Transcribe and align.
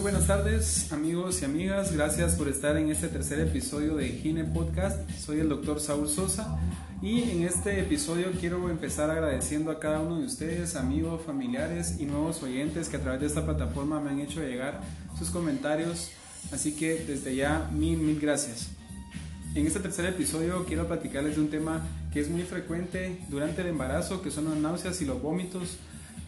Muy 0.00 0.12
buenas 0.12 0.28
tardes 0.28 0.90
amigos 0.92 1.42
y 1.42 1.44
amigas, 1.44 1.92
gracias 1.92 2.34
por 2.34 2.48
estar 2.48 2.74
en 2.78 2.88
este 2.88 3.08
tercer 3.08 3.38
episodio 3.38 3.96
de 3.96 4.08
Gine 4.08 4.44
Podcast. 4.44 4.98
Soy 5.10 5.40
el 5.40 5.50
doctor 5.50 5.78
Saúl 5.78 6.08
Sosa 6.08 6.58
y 7.02 7.20
en 7.24 7.42
este 7.42 7.78
episodio 7.78 8.28
quiero 8.40 8.70
empezar 8.70 9.10
agradeciendo 9.10 9.70
a 9.70 9.78
cada 9.78 10.00
uno 10.00 10.18
de 10.18 10.24
ustedes, 10.24 10.74
amigos, 10.74 11.20
familiares 11.26 11.96
y 11.98 12.06
nuevos 12.06 12.42
oyentes 12.42 12.88
que 12.88 12.96
a 12.96 13.00
través 13.00 13.20
de 13.20 13.26
esta 13.26 13.44
plataforma 13.44 14.00
me 14.00 14.08
han 14.08 14.20
hecho 14.20 14.40
llegar 14.40 14.80
sus 15.18 15.28
comentarios. 15.28 16.12
Así 16.50 16.72
que 16.72 16.94
desde 16.94 17.36
ya 17.36 17.68
mil, 17.70 17.98
mil 17.98 18.18
gracias. 18.18 18.68
En 19.54 19.66
este 19.66 19.80
tercer 19.80 20.06
episodio 20.06 20.64
quiero 20.64 20.88
platicarles 20.88 21.36
de 21.36 21.42
un 21.42 21.50
tema 21.50 21.82
que 22.10 22.20
es 22.20 22.30
muy 22.30 22.44
frecuente 22.44 23.18
durante 23.28 23.60
el 23.60 23.66
embarazo, 23.66 24.22
que 24.22 24.30
son 24.30 24.46
las 24.46 24.56
náuseas 24.56 24.98
y 25.02 25.04
los 25.04 25.20
vómitos 25.20 25.76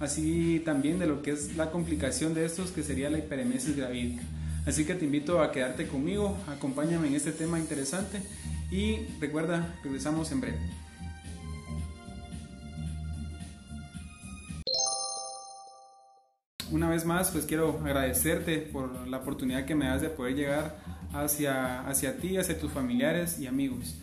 así 0.03 0.61
también 0.65 0.99
de 0.99 1.07
lo 1.07 1.23
que 1.23 1.31
es 1.31 1.57
la 1.57 1.71
complicación 1.71 2.35
de 2.35 2.45
estos, 2.45 2.73
que 2.73 2.83
sería 2.83 3.09
la 3.09 3.19
hiperemesis 3.19 3.77
gravídica. 3.77 4.23
Así 4.67 4.85
que 4.85 4.95
te 4.95 5.05
invito 5.05 5.41
a 5.41 5.53
quedarte 5.53 5.87
conmigo, 5.87 6.37
acompáñame 6.49 7.09
en 7.09 7.15
este 7.15 7.33
tema 7.33 7.59
interesante 7.59 8.21
y 8.71 9.07
recuerda, 9.21 9.77
regresamos 9.85 10.31
en 10.33 10.41
breve. 10.41 10.59
Una 16.73 16.89
vez 16.89 17.05
más, 17.05 17.31
pues 17.31 17.45
quiero 17.45 17.79
agradecerte 17.85 18.59
por 18.59 19.07
la 19.07 19.19
oportunidad 19.19 19.67
que 19.67 19.75
me 19.75 19.87
das 19.87 20.01
de 20.01 20.09
poder 20.09 20.35
llegar 20.35 20.79
hacia, 21.13 21.87
hacia 21.87 22.17
ti, 22.17 22.39
hacia 22.39 22.59
tus 22.59 22.73
familiares 22.73 23.39
y 23.39 23.47
amigos. 23.47 24.01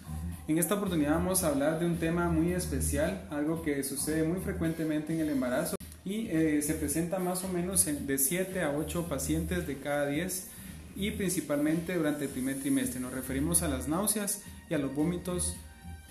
En 0.48 0.58
esta 0.58 0.76
oportunidad 0.76 1.16
vamos 1.16 1.44
a 1.44 1.48
hablar 1.48 1.80
de 1.80 1.86
un 1.86 1.98
tema 1.98 2.30
muy 2.30 2.54
especial, 2.54 3.28
algo 3.32 3.64
que 3.64 3.84
sucede 3.84 4.24
muy 4.24 4.40
frecuentemente 4.40 5.14
en 5.14 5.20
el 5.20 5.30
embarazo 5.30 5.79
y 6.10 6.28
eh, 6.32 6.64
se 6.64 6.74
presenta 6.74 7.20
más 7.20 7.44
o 7.44 7.50
menos 7.50 7.86
de 7.86 8.18
7 8.18 8.64
a 8.64 8.72
8 8.72 9.06
pacientes 9.08 9.68
de 9.68 9.78
cada 9.78 10.08
10 10.08 10.48
y 10.96 11.12
principalmente 11.12 11.96
durante 11.96 12.26
el 12.26 12.32
primer 12.32 12.60
trimestre. 12.60 13.00
Nos 13.00 13.14
referimos 13.14 13.62
a 13.62 13.68
las 13.68 13.88
náuseas 13.88 14.42
y 14.72 14.74
a 14.74 14.80
los 14.80 14.96
vómitos 14.96 15.56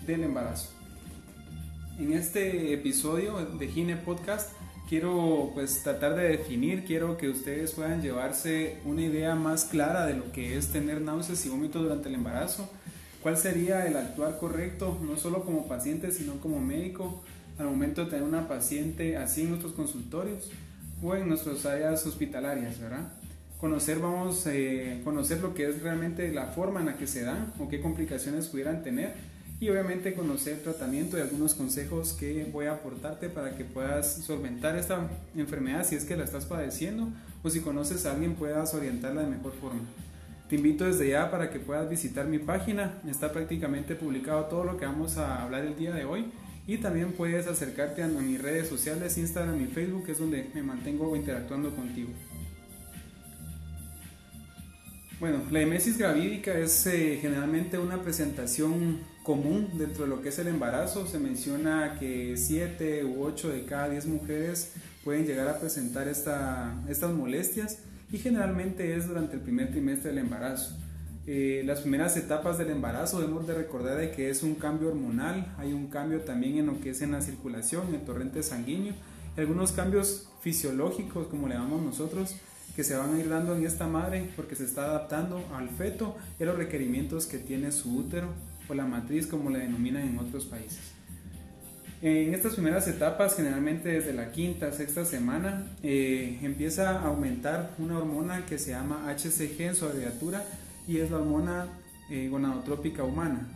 del 0.07 0.23
embarazo. 0.23 0.69
En 1.99 2.13
este 2.13 2.73
episodio 2.73 3.45
de 3.45 3.67
Gine 3.67 3.97
Podcast 3.97 4.53
quiero 4.87 5.51
pues 5.53 5.83
tratar 5.83 6.15
de 6.15 6.29
definir, 6.29 6.85
quiero 6.85 7.17
que 7.17 7.27
ustedes 7.27 7.73
puedan 7.73 8.01
llevarse 8.01 8.77
una 8.85 9.01
idea 9.01 9.35
más 9.35 9.65
clara 9.65 10.05
de 10.05 10.13
lo 10.13 10.31
que 10.31 10.57
es 10.57 10.69
tener 10.69 11.01
náuseas 11.01 11.45
y 11.45 11.49
vómitos 11.49 11.83
durante 11.83 12.07
el 12.07 12.15
embarazo. 12.15 12.69
¿Cuál 13.21 13.35
sería 13.35 13.85
el 13.85 13.97
actuar 13.97 14.39
correcto, 14.39 14.97
no 15.01 15.17
solo 15.17 15.43
como 15.43 15.67
paciente, 15.67 16.13
sino 16.13 16.39
como 16.39 16.61
médico? 16.61 17.21
Al 17.59 17.65
momento 17.65 18.05
de 18.05 18.11
tener 18.11 18.23
una 18.23 18.47
paciente 18.47 19.17
así 19.17 19.41
en 19.41 19.49
nuestros 19.49 19.73
consultorios 19.73 20.49
o 21.03 21.15
en 21.15 21.27
nuestras 21.27 21.65
áreas 21.65 22.05
hospitalarias, 22.05 22.79
¿verdad? 22.79 23.11
Conocer, 23.59 23.99
vamos, 23.99 24.47
eh, 24.47 25.01
conocer 25.03 25.41
lo 25.41 25.53
que 25.53 25.67
es 25.67 25.81
realmente 25.81 26.31
la 26.31 26.45
forma 26.45 26.79
en 26.79 26.87
la 26.87 26.97
que 26.97 27.05
se 27.05 27.23
dan 27.23 27.53
o 27.59 27.67
qué 27.67 27.81
complicaciones 27.81 28.47
pudieran 28.47 28.81
tener 28.81 29.13
y 29.59 29.69
obviamente 29.69 30.13
conocer 30.13 30.63
tratamiento 30.63 31.17
y 31.17 31.21
algunos 31.21 31.53
consejos 31.53 32.13
que 32.13 32.47
voy 32.49 32.67
a 32.67 32.75
aportarte 32.75 33.27
para 33.27 33.57
que 33.57 33.65
puedas 33.65 34.13
solventar 34.23 34.77
esta 34.77 35.09
enfermedad 35.35 35.85
si 35.85 35.95
es 35.95 36.05
que 36.05 36.15
la 36.15 36.23
estás 36.23 36.45
padeciendo 36.45 37.09
o 37.43 37.49
si 37.49 37.59
conoces 37.59 38.05
a 38.05 38.13
alguien 38.13 38.35
puedas 38.35 38.73
orientarla 38.73 39.23
de 39.23 39.27
mejor 39.27 39.51
forma. 39.51 39.81
Te 40.47 40.55
invito 40.55 40.85
desde 40.85 41.09
ya 41.09 41.29
para 41.29 41.49
que 41.49 41.59
puedas 41.59 41.89
visitar 41.89 42.25
mi 42.25 42.39
página, 42.39 43.01
está 43.07 43.33
prácticamente 43.33 43.95
publicado 43.95 44.45
todo 44.45 44.63
lo 44.63 44.77
que 44.77 44.85
vamos 44.85 45.17
a 45.17 45.43
hablar 45.43 45.65
el 45.65 45.75
día 45.75 45.93
de 45.93 46.05
hoy 46.05 46.31
y 46.69 46.77
también 46.77 47.13
puedes 47.13 47.47
acercarte 47.47 48.03
a 48.03 48.07
mis 48.07 48.39
redes 48.39 48.67
sociales, 48.67 49.17
Instagram 49.17 49.59
y 49.59 49.65
Facebook, 49.65 50.05
que 50.05 50.11
es 50.11 50.19
donde 50.19 50.51
me 50.53 50.61
mantengo 50.61 51.15
interactuando 51.15 51.75
contigo. 51.75 52.09
Bueno, 55.19 55.41
la 55.49 55.61
emesis 55.61 55.97
gravídica 55.97 56.53
es 56.59 56.85
eh, 56.85 57.17
generalmente 57.19 57.79
una 57.79 58.03
presentación 58.03 58.99
común 59.23 59.79
dentro 59.79 60.03
de 60.03 60.09
lo 60.11 60.21
que 60.21 60.29
es 60.29 60.37
el 60.37 60.47
embarazo. 60.47 61.07
Se 61.07 61.17
menciona 61.17 61.97
que 61.99 62.37
7 62.37 63.03
u 63.03 63.23
8 63.23 63.49
de 63.49 63.65
cada 63.65 63.89
10 63.89 64.05
mujeres 64.05 64.73
pueden 65.03 65.25
llegar 65.25 65.47
a 65.47 65.59
presentar 65.59 66.07
esta, 66.07 66.79
estas 66.87 67.11
molestias 67.11 67.79
y 68.11 68.19
generalmente 68.19 68.95
es 68.95 69.07
durante 69.07 69.37
el 69.37 69.41
primer 69.41 69.71
trimestre 69.71 70.11
del 70.11 70.19
embarazo. 70.19 70.77
Eh, 71.31 71.61
las 71.63 71.81
primeras 71.81 72.17
etapas 72.17 72.57
del 72.57 72.71
embarazo 72.71 73.19
debemos 73.19 73.45
de 73.45 73.53
recordar 73.53 73.99
de 73.99 74.09
que 74.09 74.31
es 74.31 74.41
un 74.41 74.55
cambio 74.55 74.87
hormonal, 74.87 75.53
hay 75.59 75.73
un 75.73 75.85
cambio 75.85 76.21
también 76.21 76.57
en 76.57 76.65
lo 76.65 76.81
que 76.81 76.89
es 76.89 77.03
en 77.03 77.11
la 77.11 77.21
circulación, 77.21 77.89
en 77.89 77.93
el 77.93 78.01
torrente 78.01 78.41
sanguíneo, 78.41 78.95
y 79.37 79.39
algunos 79.39 79.71
cambios 79.71 80.27
fisiológicos, 80.41 81.27
como 81.27 81.47
le 81.47 81.53
llamamos 81.53 81.83
nosotros, 81.83 82.33
que 82.75 82.83
se 82.83 82.97
van 82.97 83.13
a 83.13 83.19
ir 83.19 83.29
dando 83.29 83.55
en 83.55 83.63
esta 83.63 83.85
madre 83.85 84.27
porque 84.35 84.55
se 84.55 84.65
está 84.65 84.85
adaptando 84.85 85.45
al 85.53 85.69
feto 85.69 86.17
y 86.39 86.43
a 86.43 86.45
los 86.47 86.57
requerimientos 86.57 87.27
que 87.27 87.37
tiene 87.37 87.71
su 87.71 87.95
útero 87.95 88.29
o 88.67 88.73
la 88.73 88.85
matriz, 88.85 89.27
como 89.27 89.51
le 89.51 89.59
denominan 89.59 90.07
en 90.07 90.17
otros 90.17 90.45
países. 90.45 90.79
En 92.01 92.33
estas 92.33 92.53
primeras 92.53 92.87
etapas, 92.87 93.35
generalmente 93.35 93.89
desde 93.89 94.13
la 94.13 94.31
quinta, 94.31 94.71
sexta 94.71 95.05
semana, 95.05 95.67
eh, 95.83 96.39
empieza 96.41 96.89
a 96.89 97.05
aumentar 97.05 97.69
una 97.77 97.99
hormona 97.99 98.47
que 98.47 98.57
se 98.57 98.71
llama 98.71 99.05
HCG 99.15 99.61
en 99.61 99.75
su 99.75 99.85
abreviatura, 99.85 100.43
y 100.89 100.97
es 100.97 101.11
la 101.11 101.17
hormona 101.17 101.67
eh, 102.09 102.27
gonadotrópica 102.29 103.03
humana. 103.03 103.47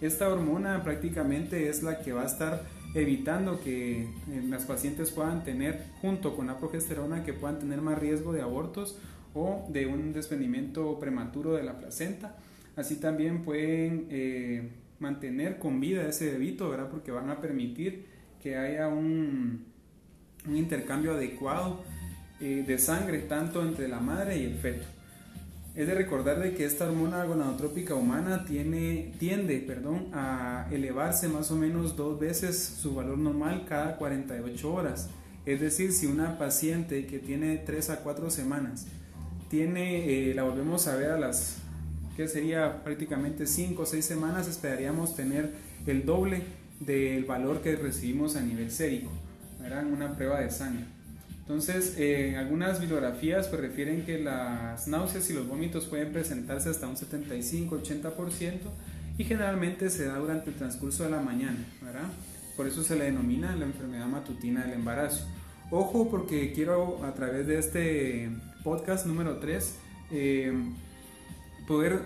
Esta 0.00 0.28
hormona 0.28 0.82
prácticamente 0.82 1.68
es 1.68 1.84
la 1.84 2.00
que 2.00 2.12
va 2.12 2.22
a 2.22 2.26
estar 2.26 2.64
evitando 2.94 3.60
que 3.60 4.02
eh, 4.02 4.08
las 4.48 4.64
pacientes 4.64 5.12
puedan 5.12 5.44
tener, 5.44 5.84
junto 6.00 6.36
con 6.36 6.48
la 6.48 6.58
progesterona, 6.58 7.24
que 7.24 7.32
puedan 7.32 7.60
tener 7.60 7.80
más 7.80 7.96
riesgo 7.96 8.32
de 8.32 8.42
abortos 8.42 8.98
o 9.34 9.64
de 9.68 9.86
un 9.86 10.12
desprendimiento 10.12 10.98
prematuro 10.98 11.54
de 11.54 11.62
la 11.62 11.78
placenta. 11.78 12.36
Así 12.74 12.96
también 12.96 13.44
pueden 13.44 14.08
eh, 14.10 14.68
mantener 14.98 15.60
con 15.60 15.78
vida 15.78 16.08
ese 16.08 16.32
bebito, 16.32 16.68
¿verdad? 16.68 16.90
porque 16.90 17.12
van 17.12 17.30
a 17.30 17.40
permitir 17.40 18.06
que 18.42 18.56
haya 18.56 18.88
un, 18.88 19.64
un 20.48 20.56
intercambio 20.56 21.12
adecuado 21.12 21.84
de 22.40 22.76
sangre 22.76 23.20
tanto 23.20 23.62
entre 23.64 23.86
la 23.86 24.00
madre 24.00 24.36
y 24.36 24.44
el 24.46 24.56
feto. 24.56 24.84
Es 25.74 25.86
de 25.86 25.94
recordar 25.94 26.38
de 26.38 26.52
que 26.52 26.66
esta 26.66 26.86
hormona 26.86 27.24
gonadotrópica 27.24 27.94
humana 27.94 28.44
tiene, 28.44 29.14
tiende 29.18 29.56
perdón, 29.58 30.08
a 30.12 30.68
elevarse 30.70 31.28
más 31.28 31.50
o 31.50 31.56
menos 31.56 31.96
dos 31.96 32.20
veces 32.20 32.58
su 32.62 32.94
valor 32.94 33.16
normal 33.16 33.64
cada 33.66 33.96
48 33.96 34.72
horas. 34.72 35.08
Es 35.46 35.62
decir, 35.62 35.92
si 35.92 36.06
una 36.06 36.36
paciente 36.36 37.06
que 37.06 37.18
tiene 37.18 37.56
3 37.56 37.88
a 37.88 37.96
4 38.00 38.30
semanas 38.30 38.86
tiene, 39.48 40.30
eh, 40.30 40.34
la 40.34 40.42
volvemos 40.42 40.86
a 40.88 40.96
ver 40.96 41.10
a 41.10 41.18
las, 41.18 41.56
que 42.18 42.28
sería 42.28 42.84
prácticamente 42.84 43.46
5 43.46 43.80
o 43.80 43.86
6 43.86 44.04
semanas, 44.04 44.48
esperaríamos 44.48 45.16
tener 45.16 45.52
el 45.86 46.04
doble 46.04 46.42
del 46.80 47.24
valor 47.24 47.62
que 47.62 47.76
recibimos 47.76 48.36
a 48.36 48.42
nivel 48.42 48.70
sérico, 48.70 49.10
¿verdad? 49.58 49.86
una 49.86 50.14
prueba 50.16 50.40
de 50.40 50.50
sangre. 50.50 50.84
Entonces, 51.42 51.96
eh, 51.98 52.36
algunas 52.36 52.80
bibliografías 52.80 53.48
pues, 53.48 53.60
refieren 53.60 54.06
que 54.06 54.18
las 54.18 54.86
náuseas 54.86 55.28
y 55.28 55.32
los 55.32 55.48
vómitos 55.48 55.86
pueden 55.86 56.12
presentarse 56.12 56.70
hasta 56.70 56.86
un 56.86 56.96
75-80% 56.96 58.58
y 59.18 59.24
generalmente 59.24 59.90
se 59.90 60.06
da 60.06 60.18
durante 60.18 60.50
el 60.50 60.56
transcurso 60.56 61.02
de 61.04 61.10
la 61.10 61.20
mañana, 61.20 61.58
¿verdad? 61.82 62.08
Por 62.56 62.68
eso 62.68 62.84
se 62.84 62.96
le 62.96 63.04
denomina 63.04 63.56
la 63.56 63.64
enfermedad 63.64 64.06
matutina 64.06 64.64
del 64.64 64.74
embarazo. 64.74 65.26
Ojo 65.70 66.08
porque 66.10 66.52
quiero 66.52 67.04
a 67.04 67.12
través 67.14 67.46
de 67.48 67.58
este 67.58 68.30
podcast 68.62 69.06
número 69.06 69.38
3 69.38 69.74
eh, 70.12 70.52
poder 71.66 72.02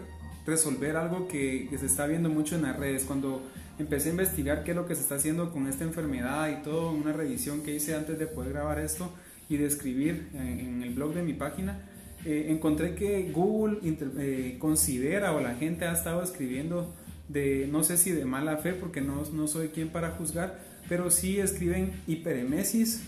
resolver 0.46 0.96
algo 0.96 1.28
que, 1.28 1.66
que, 1.69 1.76
se 1.76 1.87
está 1.87 2.06
viendo 2.06 2.28
mucho 2.31 2.55
en 2.55 2.62
las 2.62 2.78
redes. 2.78 3.05
Cuando 3.05 3.43
empecé 3.78 4.08
a 4.08 4.12
investigar 4.12 4.64
qué 4.64 4.70
es 4.70 4.76
lo 4.76 4.87
que 4.87 4.94
se 4.94 5.02
está 5.02 5.16
haciendo 5.16 5.52
con 5.52 5.66
esta 5.66 5.84
enfermedad 5.84 6.49
y 6.49 6.62
todo, 6.62 6.93
una 6.93 7.12
revisión 7.12 7.62
que 7.62 7.75
hice 7.75 7.94
antes 7.94 8.19
de 8.19 8.26
poder 8.26 8.52
grabar 8.52 8.78
esto, 8.78 9.12
y 9.48 9.56
de 9.56 9.66
escribir 9.66 10.28
en, 10.34 10.82
el 10.82 10.94
blog 10.94 11.14
de 11.14 11.22
mi 11.22 11.32
página, 11.32 11.78
eh, 12.25 12.46
encontré 12.48 12.94
que 12.94 13.31
Google 13.32 13.78
eh, 13.82 14.56
considera 14.58 15.32
o 15.32 15.40
la 15.40 15.54
gente 15.54 15.84
ha 15.84 15.93
estado 15.93 16.22
escribiendo 16.22 16.93
de, 17.28 17.69
no 17.70 17.84
sé 17.84 17.96
si 17.96 18.12
de 18.12 18.25
mala 18.25 18.56
fe, 18.58 18.72
porque 18.72 19.00
no, 19.00 19.22
no 19.32 19.46
soy 19.46 19.69
quien 19.69 19.88
para 19.88 20.10
juzgar, 20.12 20.58
pero 20.88 21.10
sí 21.10 21.38
escriben 21.38 21.93
hiperemesis 22.06 23.02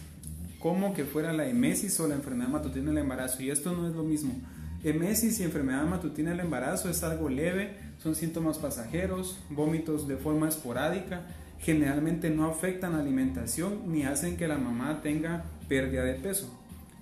como 0.58 0.92
que 0.92 1.04
fuera 1.04 1.32
la 1.32 1.46
emesis 1.46 1.98
o 2.00 2.08
la 2.08 2.14
enfermedad 2.14 2.48
matutina 2.48 2.88
del 2.88 2.98
embarazo. 2.98 3.42
Y 3.42 3.50
esto 3.50 3.72
no 3.72 3.86
es 3.88 3.94
lo 3.94 4.02
mismo. 4.02 4.34
Emesis 4.84 5.40
y 5.40 5.44
enfermedad 5.44 5.84
matutina 5.84 6.30
del 6.30 6.40
embarazo 6.40 6.88
es 6.88 7.02
algo 7.02 7.28
leve, 7.28 7.76
son 8.02 8.14
síntomas 8.14 8.58
pasajeros, 8.58 9.38
vómitos 9.50 10.06
de 10.06 10.16
forma 10.16 10.48
esporádica, 10.48 11.22
generalmente 11.58 12.30
no 12.30 12.46
afectan 12.48 12.92
la 12.92 13.00
alimentación 13.00 13.92
ni 13.92 14.04
hacen 14.04 14.36
que 14.36 14.46
la 14.46 14.58
mamá 14.58 15.00
tenga 15.02 15.44
pérdida 15.68 16.04
de 16.04 16.14
peso. 16.14 16.52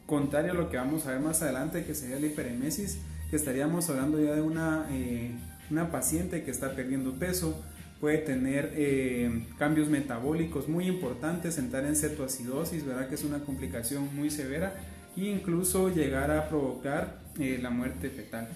Contrario 0.06 0.52
a 0.52 0.54
lo 0.54 0.70
que 0.70 0.76
vamos 0.76 1.06
a 1.06 1.12
ver 1.12 1.20
más 1.20 1.42
adelante, 1.42 1.84
que 1.84 1.94
sería 1.94 2.18
la 2.18 2.26
hiperemesis, 2.26 2.98
que 3.30 3.36
estaríamos 3.36 3.88
hablando 3.90 4.22
ya 4.22 4.34
de 4.34 4.42
una, 4.42 4.86
eh, 4.90 5.32
una 5.70 5.90
paciente 5.90 6.44
que 6.44 6.50
está 6.50 6.74
perdiendo 6.74 7.12
peso, 7.14 7.60
puede 8.00 8.18
tener 8.18 8.72
eh, 8.76 9.46
cambios 9.58 9.88
metabólicos 9.88 10.68
muy 10.68 10.86
importantes, 10.86 11.58
entrar 11.58 11.84
en 11.86 11.96
cetoacidosis, 11.96 12.84
¿verdad? 12.84 13.08
que 13.08 13.14
es 13.14 13.24
una 13.24 13.40
complicación 13.40 14.14
muy 14.14 14.30
severa 14.30 14.74
e 15.16 15.24
incluso 15.24 15.88
llegar 15.88 16.30
a 16.30 16.48
provocar 16.48 17.20
eh, 17.38 17.58
la 17.60 17.70
muerte 17.70 18.10
fetal. 18.10 18.48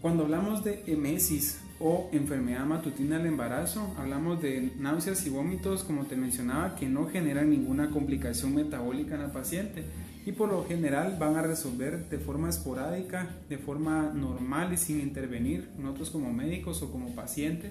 Cuando 0.00 0.24
hablamos 0.24 0.64
de 0.64 0.82
emesis 0.86 1.60
o 1.80 2.08
enfermedad 2.12 2.64
matutina 2.64 3.18
del 3.18 3.26
embarazo, 3.26 3.94
hablamos 3.98 4.42
de 4.42 4.72
náuseas 4.78 5.24
y 5.26 5.30
vómitos, 5.30 5.84
como 5.84 6.04
te 6.04 6.16
mencionaba, 6.16 6.74
que 6.74 6.88
no 6.88 7.06
generan 7.08 7.50
ninguna 7.50 7.90
complicación 7.90 8.54
metabólica 8.54 9.14
en 9.14 9.22
la 9.22 9.32
paciente 9.32 9.84
y 10.26 10.32
por 10.32 10.50
lo 10.50 10.66
general 10.66 11.16
van 11.18 11.36
a 11.36 11.42
resolver 11.42 12.08
de 12.08 12.18
forma 12.18 12.50
esporádica, 12.50 13.30
de 13.48 13.58
forma 13.58 14.12
normal 14.14 14.72
y 14.72 14.76
sin 14.76 15.00
intervenir 15.00 15.70
nosotros 15.78 16.10
como 16.10 16.32
médicos 16.32 16.82
o 16.82 16.90
como 16.90 17.14
paciente 17.14 17.70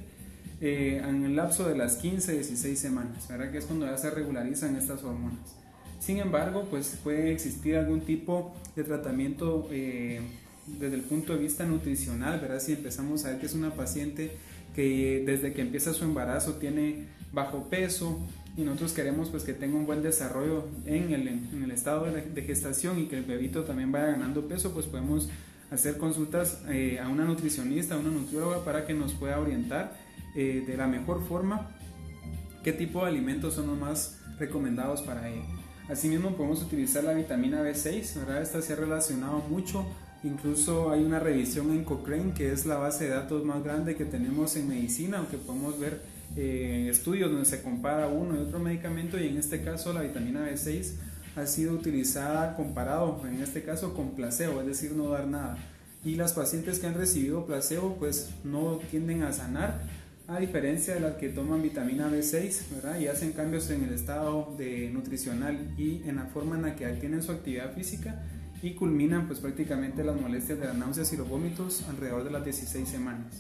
eh, 0.60 1.02
en 1.08 1.24
el 1.24 1.36
lapso 1.36 1.68
de 1.68 1.78
las 1.78 1.98
15 1.98 2.34
16 2.34 2.80
semanas, 2.80 3.28
¿verdad? 3.28 3.52
que 3.52 3.60
es 3.60 3.66
cuando 3.66 3.86
ya 3.86 3.98
se 3.98 4.10
regularizan 4.10 4.76
estas 4.76 5.04
hormonas. 5.04 5.56
Sin 6.00 6.18
embargo, 6.18 6.66
pues 6.70 6.98
puede 7.04 7.32
existir 7.32 7.76
algún 7.76 8.02
tipo 8.02 8.56
de 8.76 8.84
tratamiento 8.84 9.68
eh, 9.72 10.22
desde 10.68 10.96
el 10.96 11.02
punto 11.02 11.34
de 11.34 11.40
vista 11.40 11.66
nutricional, 11.66 12.40
¿verdad? 12.40 12.60
Si 12.60 12.74
empezamos 12.74 13.26
a 13.26 13.30
ver 13.30 13.40
que 13.40 13.46
es 13.46 13.54
una 13.54 13.74
paciente 13.74 14.32
que 14.76 15.24
desde 15.26 15.54
que 15.54 15.62
empieza 15.62 15.94
su 15.94 16.04
embarazo 16.04 16.54
tiene 16.56 17.08
bajo 17.32 17.70
peso 17.70 18.20
y 18.56 18.62
nosotros 18.62 18.94
queremos 18.94 19.30
pues 19.30 19.44
que 19.44 19.54
tenga 19.54 19.78
un 19.78 19.86
buen 19.86 20.02
desarrollo 20.02 20.66
en 20.86 21.14
el, 21.14 21.28
en 21.28 21.64
el 21.64 21.72
estado 21.72 22.06
de, 22.06 22.42
gestación 22.42 23.00
y 23.00 23.06
que 23.06 23.18
el 23.18 23.24
bebito 23.24 23.64
también 23.64 23.92
vaya 23.92 24.08
ganando 24.08 24.48
peso, 24.48 24.74
pues 24.74 24.88
podemos 24.88 25.30
hacer 25.72 25.98
consultas 25.98 26.62
eh, 26.70 27.00
a 27.00 27.08
una 27.08 27.26
nutricionista, 27.26 27.96
a 27.96 28.00
una 28.00 28.10
nutrióloga 28.10 28.64
para 28.64 28.86
que 28.86 28.94
nos 28.94 29.14
pueda 29.14 29.40
orientar 29.40 29.96
eh, 30.36 30.64
de 30.66 30.78
la 30.78 30.88
mejor 30.88 31.24
forma 31.28 31.72
qué 32.64 32.74
tipo 32.74 33.02
de 33.02 33.10
alimentos 33.10 33.54
son 33.54 33.68
los 33.68 33.78
más 33.78 34.20
recomendados 34.40 35.02
para 35.02 35.30
ella. 35.30 35.46
Asimismo 35.90 36.36
podemos 36.36 36.62
utilizar 36.62 37.04
la 37.04 37.14
vitamina 37.14 37.62
B6, 37.62 38.16
¿verdad? 38.16 38.42
Esta 38.42 38.62
se 38.62 38.74
ha 38.74 38.76
relacionado 38.76 39.40
mucho 39.50 39.86
Incluso 40.24 40.92
hay 40.92 41.04
una 41.04 41.20
revisión 41.20 41.72
en 41.72 41.84
Cochrane, 41.84 42.34
que 42.34 42.52
es 42.52 42.66
la 42.66 42.78
base 42.78 43.06
de 43.06 43.12
datos 43.12 43.46
más 43.46 43.64
grande 43.64 43.96
que 43.96 44.06
tenemos 44.06 44.56
en 44.56 44.68
medicina, 44.68 45.20
aunque 45.20 45.38
podemos 45.38 45.80
ver 45.80 46.02
eh, 46.36 46.88
estudios 46.90 47.32
donde 47.32 47.46
se 47.46 47.62
compara 47.62 48.08
uno 48.08 48.36
y 48.36 48.40
otro 48.40 48.60
medicamento 48.60 49.20
y 49.20 49.28
en 49.28 49.38
este 49.38 49.64
caso 49.64 49.94
la 49.94 50.02
vitamina 50.02 50.48
B6 50.50 50.94
ha 51.36 51.46
sido 51.46 51.74
utilizada 51.74 52.56
comparado, 52.56 53.22
en 53.28 53.42
este 53.42 53.64
caso 53.64 53.94
con 53.94 54.12
placebo, 54.12 54.60
es 54.62 54.68
decir, 54.68 54.94
no 54.94 55.10
dar 55.10 55.28
nada. 55.28 55.58
Y 56.04 56.16
las 56.16 56.34
pacientes 56.34 56.80
que 56.80 56.88
han 56.88 56.96
recibido 56.96 57.46
placebo 57.46 57.96
pues 57.98 58.32
no 58.44 58.80
tienden 58.90 59.22
a 59.24 59.32
sanar, 59.32 59.82
a 60.28 60.40
diferencia 60.40 60.96
de 60.96 61.00
las 61.00 61.14
que 61.14 61.30
toman 61.30 61.62
vitamina 61.62 62.10
B6 62.10 62.76
¿verdad? 62.76 63.00
y 63.00 63.08
hacen 63.08 63.32
cambios 63.32 63.70
en 63.70 63.84
el 63.84 63.94
estado 63.94 64.54
de 64.58 64.90
nutricional 64.90 65.74
y 65.78 66.02
en 66.08 66.18
la 66.18 66.26
forma 66.26 66.56
en 66.56 66.64
la 66.64 66.76
que 66.76 66.86
tienen 66.94 67.24
su 67.24 67.32
actividad 67.32 67.74
física 67.74 68.24
y 68.62 68.72
culminan 68.72 69.28
pues 69.28 69.40
prácticamente 69.40 70.04
las 70.04 70.20
molestias 70.20 70.60
de 70.60 70.66
las 70.66 70.76
náuseas 70.76 71.12
y 71.14 71.18
los 71.18 71.30
vómitos 71.30 71.84
alrededor 71.90 72.24
de 72.24 72.32
las 72.32 72.44
16 72.44 72.88
semanas. 72.88 73.34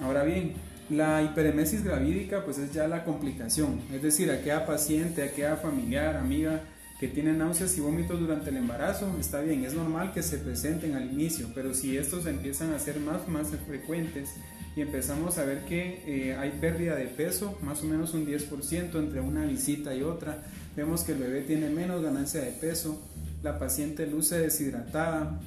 Ahora 0.00 0.22
bien, 0.22 0.52
la 0.90 1.22
hiperemesis 1.22 1.84
gravídica 1.84 2.44
pues 2.44 2.58
es 2.58 2.72
ya 2.72 2.88
la 2.88 3.04
complicación, 3.04 3.80
es 3.92 4.02
decir, 4.02 4.30
aquella 4.30 4.66
paciente, 4.66 5.22
aquella 5.22 5.56
familiar, 5.56 6.16
amiga 6.16 6.62
que 6.98 7.08
tiene 7.08 7.32
náuseas 7.32 7.76
y 7.78 7.80
vómitos 7.80 8.18
durante 8.18 8.50
el 8.50 8.56
embarazo, 8.56 9.14
está 9.20 9.40
bien, 9.40 9.64
es 9.64 9.74
normal 9.74 10.12
que 10.12 10.22
se 10.22 10.38
presenten 10.38 10.94
al 10.94 11.12
inicio, 11.12 11.48
pero 11.54 11.72
si 11.72 11.96
estos 11.96 12.26
empiezan 12.26 12.72
a 12.72 12.78
ser 12.80 12.98
más, 12.98 13.28
más 13.28 13.48
frecuentes 13.66 14.30
y 14.74 14.80
empezamos 14.80 15.38
a 15.38 15.44
ver 15.44 15.60
que 15.64 16.02
eh, 16.06 16.36
hay 16.36 16.50
pérdida 16.60 16.96
de 16.96 17.04
peso, 17.04 17.56
más 17.62 17.82
o 17.82 17.86
menos 17.86 18.14
un 18.14 18.26
10% 18.26 18.98
entre 18.98 19.20
una 19.20 19.44
visita 19.44 19.94
y 19.94 20.02
otra, 20.02 20.42
vemos 20.76 21.04
que 21.04 21.12
el 21.12 21.18
bebé 21.18 21.42
tiene 21.42 21.70
menos 21.70 22.02
ganancia 22.02 22.40
de 22.40 22.50
peso, 22.50 23.00
la 23.42 23.58
paciente 23.58 24.06
luce 24.06 24.38
deshidratada, 24.38 25.38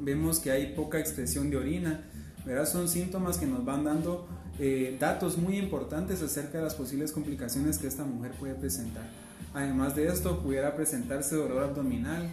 vemos 0.00 0.38
que 0.38 0.50
hay 0.50 0.74
poca 0.74 0.98
expresión 0.98 1.50
de 1.50 1.56
orina, 1.56 2.04
¿verdad? 2.46 2.66
son 2.66 2.88
síntomas 2.88 3.36
que 3.36 3.46
nos 3.46 3.64
van 3.64 3.84
dando 3.84 4.28
eh, 4.58 4.96
datos 4.98 5.38
muy 5.38 5.58
importantes 5.58 6.22
acerca 6.22 6.58
de 6.58 6.64
las 6.64 6.74
posibles 6.74 7.12
complicaciones 7.12 7.78
que 7.78 7.86
esta 7.86 8.04
mujer 8.04 8.32
puede 8.32 8.54
presentar. 8.54 9.04
Además 9.52 9.96
de 9.96 10.06
esto, 10.06 10.40
pudiera 10.40 10.76
presentarse 10.76 11.34
dolor 11.34 11.64
abdominal, 11.64 12.28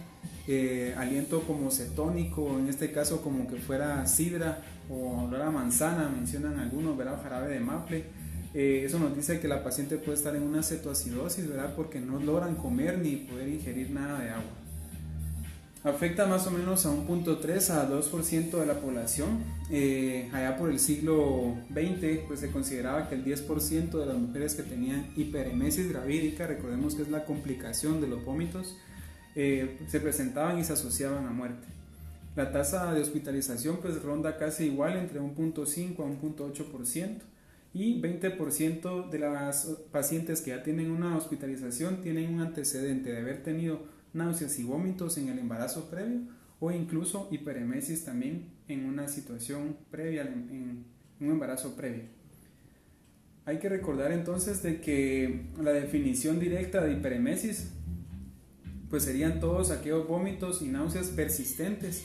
eh, 0.46 0.94
aliento 0.96 1.42
como 1.42 1.70
cetónico, 1.70 2.58
en 2.58 2.68
este 2.68 2.92
caso 2.92 3.22
como 3.22 3.48
que 3.48 3.56
fuera 3.56 4.06
sidra 4.06 4.62
o 4.88 5.24
olor 5.24 5.42
a 5.42 5.50
manzana, 5.50 6.08
mencionan 6.08 6.58
algunos, 6.60 6.96
¿verdad? 6.96 7.20
jarabe 7.22 7.52
de 7.52 7.60
maple. 7.60 8.04
Eh, 8.54 8.84
eso 8.86 8.98
nos 8.98 9.14
dice 9.14 9.40
que 9.40 9.48
la 9.48 9.62
paciente 9.62 9.96
puede 9.96 10.16
estar 10.16 10.34
en 10.34 10.42
una 10.42 10.62
cetoacidosis, 10.62 11.48
¿verdad? 11.48 11.74
Porque 11.74 12.00
no 12.00 12.18
logran 12.18 12.54
comer 12.54 12.98
ni 12.98 13.16
poder 13.16 13.48
ingerir 13.48 13.90
nada 13.90 14.20
de 14.20 14.30
agua 14.30 14.67
afecta 15.90 16.26
más 16.26 16.46
o 16.46 16.50
menos 16.50 16.86
a 16.86 16.90
un 16.90 17.06
punto 17.06 17.38
3 17.38 17.70
a 17.70 17.88
2% 17.88 18.50
de 18.58 18.66
la 18.66 18.80
población. 18.80 19.44
Eh, 19.70 20.28
allá 20.32 20.56
por 20.56 20.70
el 20.70 20.78
siglo 20.78 21.56
XX 21.70 22.20
pues 22.26 22.40
se 22.40 22.50
consideraba 22.50 23.08
que 23.08 23.14
el 23.14 23.24
10% 23.24 23.90
de 23.98 24.06
las 24.06 24.16
mujeres 24.16 24.54
que 24.54 24.62
tenían 24.62 25.06
hiperemesis 25.16 25.88
gravídica, 25.90 26.46
recordemos 26.46 26.94
que 26.94 27.02
es 27.02 27.08
la 27.08 27.24
complicación 27.24 28.00
de 28.00 28.08
los 28.08 28.24
vómitos, 28.24 28.76
eh, 29.34 29.78
se 29.88 30.00
presentaban 30.00 30.58
y 30.58 30.64
se 30.64 30.72
asociaban 30.72 31.26
a 31.26 31.30
muerte. 31.30 31.66
La 32.34 32.52
tasa 32.52 32.94
de 32.94 33.00
hospitalización 33.00 33.78
pues 33.82 34.02
ronda 34.02 34.36
casi 34.36 34.66
igual 34.66 34.96
entre 34.96 35.20
un 35.20 35.34
punto 35.34 35.66
5 35.66 36.02
a 36.02 36.06
un 36.06 36.16
punto 36.16 36.48
8% 36.52 37.18
y 37.74 38.00
20% 38.00 39.10
de 39.10 39.18
las 39.18 39.66
pacientes 39.92 40.40
que 40.40 40.50
ya 40.50 40.62
tienen 40.62 40.90
una 40.90 41.16
hospitalización 41.16 42.00
tienen 42.00 42.34
un 42.34 42.40
antecedente 42.40 43.10
de 43.10 43.18
haber 43.18 43.42
tenido 43.42 43.80
náuseas 44.12 44.58
y 44.58 44.64
vómitos 44.64 45.18
en 45.18 45.28
el 45.28 45.38
embarazo 45.38 45.90
previo 45.90 46.20
o 46.60 46.72
incluso 46.72 47.28
hiperemesis 47.30 48.04
también 48.04 48.50
en 48.68 48.84
una 48.84 49.08
situación 49.08 49.76
previa, 49.90 50.22
en, 50.22 50.84
un 51.20 51.30
embarazo 51.30 51.74
previo. 51.76 52.04
Hay 53.44 53.58
que 53.58 53.68
recordar 53.68 54.12
entonces 54.12 54.62
de 54.62 54.80
que 54.80 55.46
la 55.60 55.72
definición 55.72 56.38
directa 56.38 56.82
de 56.82 56.92
hiperemesis 56.92 57.70
pues 58.90 59.04
serían 59.04 59.40
todos 59.40 59.70
aquellos 59.70 60.06
vómitos 60.06 60.62
y 60.62 60.68
náuseas 60.68 61.08
persistentes 61.08 62.04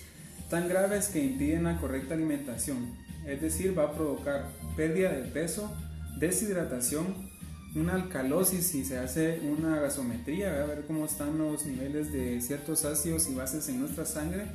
tan 0.50 0.68
graves 0.68 1.08
que 1.08 1.24
impiden 1.24 1.64
la 1.64 1.80
correcta 1.80 2.14
alimentación, 2.14 2.96
es 3.26 3.42
decir, 3.42 3.78
va 3.78 3.86
a 3.86 3.94
provocar 3.94 4.50
pérdida 4.76 5.12
de 5.12 5.24
peso, 5.30 5.74
deshidratación, 6.20 7.33
una 7.76 7.96
alcalosis 7.96 8.68
si 8.68 8.86
se 8.86 9.00
hace 9.00 9.40
una 9.40 9.80
gasometría, 9.80 10.62
a 10.62 10.66
ver 10.66 10.86
cómo 10.86 11.06
están 11.06 11.38
los 11.38 11.66
niveles 11.66 12.12
de 12.12 12.40
ciertos 12.42 12.86
ácidos 12.86 13.28
y 13.30 13.34
bases 13.34 13.68
en 13.70 13.80
nuestra 13.80 14.06
sangre. 14.06 14.46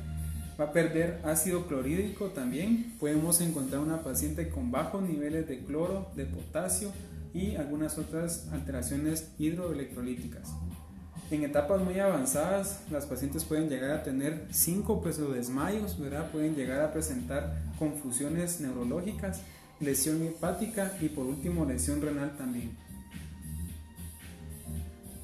Va 0.59 0.65
a 0.65 0.71
perder 0.71 1.19
ácido 1.23 1.67
clorhídrico 1.67 2.27
también. 2.27 2.95
Podemos 2.99 3.41
encontrar 3.41 3.81
una 3.81 4.03
paciente 4.03 4.49
con 4.49 4.71
bajos 4.71 5.01
niveles 5.01 5.47
de 5.47 5.63
cloro, 5.63 6.11
de 6.15 6.25
potasio 6.25 6.91
y 7.33 7.55
algunas 7.55 7.97
otras 7.97 8.47
alteraciones 8.51 9.29
hidroelectrolíticas. 9.37 10.49
En 11.31 11.43
etapas 11.43 11.81
muy 11.81 11.99
avanzadas, 11.99 12.81
las 12.89 13.05
pacientes 13.05 13.43
pueden 13.45 13.69
llegar 13.69 13.91
a 13.91 14.03
tener 14.03 14.47
síncopes 14.51 15.19
o 15.19 15.31
desmayos, 15.31 15.97
pueden 16.31 16.55
llegar 16.55 16.81
a 16.81 16.91
presentar 16.91 17.55
confusiones 17.77 18.59
neurológicas, 18.61 19.41
lesión 19.79 20.23
hepática 20.23 20.91
y 20.99 21.09
por 21.09 21.25
último 21.25 21.65
lesión 21.65 22.01
renal 22.01 22.35
también. 22.35 22.88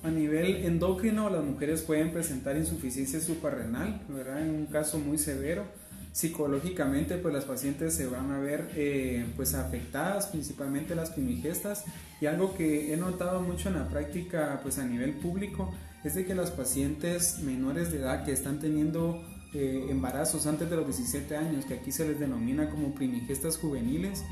A 0.05 0.12
nivel 0.12 0.57
endocrino, 0.65 1.31
las 1.31 1.43
mujeres 1.43 1.81
pueden 1.81 2.12
presentar 2.12 2.55
insuficiencia 2.55 3.19
suprarrenal, 3.19 4.01
¿verdad? 4.07 4.43
En 4.43 4.51
un 4.51 4.65
caso 4.67 5.00
muy 5.00 5.17
severo. 5.17 5.63
Psicológicamente, 6.12 7.17
pues 7.17 7.33
las 7.33 7.45
pacientes 7.45 7.95
se 7.95 8.05
van 8.05 8.29
a 8.29 8.38
ver 8.38 8.69
eh, 8.75 9.25
pues 9.35 9.55
afectadas, 9.55 10.27
principalmente 10.27 10.93
las 10.93 11.09
primigestas. 11.09 11.85
Y 12.21 12.27
algo 12.27 12.55
que 12.55 12.93
he 12.93 12.97
notado 12.97 13.41
mucho 13.41 13.69
en 13.69 13.79
la 13.79 13.88
práctica, 13.88 14.59
pues 14.62 14.77
a 14.77 14.85
nivel 14.85 15.13
público, 15.13 15.74
es 16.03 16.13
de 16.13 16.24
que 16.24 16.35
las 16.35 16.51
pacientes 16.51 17.39
menores 17.39 17.91
de 17.91 17.97
edad 17.97 18.25
que 18.25 18.31
están 18.31 18.59
teniendo 18.59 19.24
eh, 19.55 19.88
embarazos 19.89 20.45
antes 20.45 20.69
de 20.69 20.75
los 20.75 20.85
17 20.85 21.35
años, 21.35 21.65
que 21.65 21.74
aquí 21.74 21.91
se 21.91 22.07
les 22.07 22.19
denomina 22.19 22.69
como 22.69 22.93
primigestas 22.93 23.57
juveniles, 23.57 24.24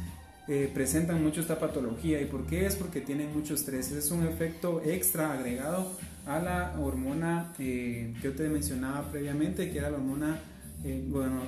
eh, 0.47 0.69
presentan 0.73 1.23
mucho 1.23 1.41
esta 1.41 1.59
patología. 1.59 2.21
¿Y 2.21 2.25
por 2.25 2.45
qué 2.45 2.65
es? 2.65 2.75
Porque 2.75 3.01
tienen 3.01 3.33
mucho 3.33 3.53
estrés. 3.53 3.91
Es 3.91 4.11
un 4.11 4.27
efecto 4.27 4.81
extra 4.85 5.31
agregado 5.33 5.91
a 6.25 6.39
la 6.39 6.75
hormona 6.79 7.53
eh, 7.59 8.13
que 8.21 8.27
yo 8.27 8.33
te 8.33 8.49
mencionaba 8.49 9.09
previamente, 9.11 9.71
que 9.71 9.77
era 9.77 9.89
la 9.89 9.97
hormona 9.97 10.39
eh, 10.83 11.01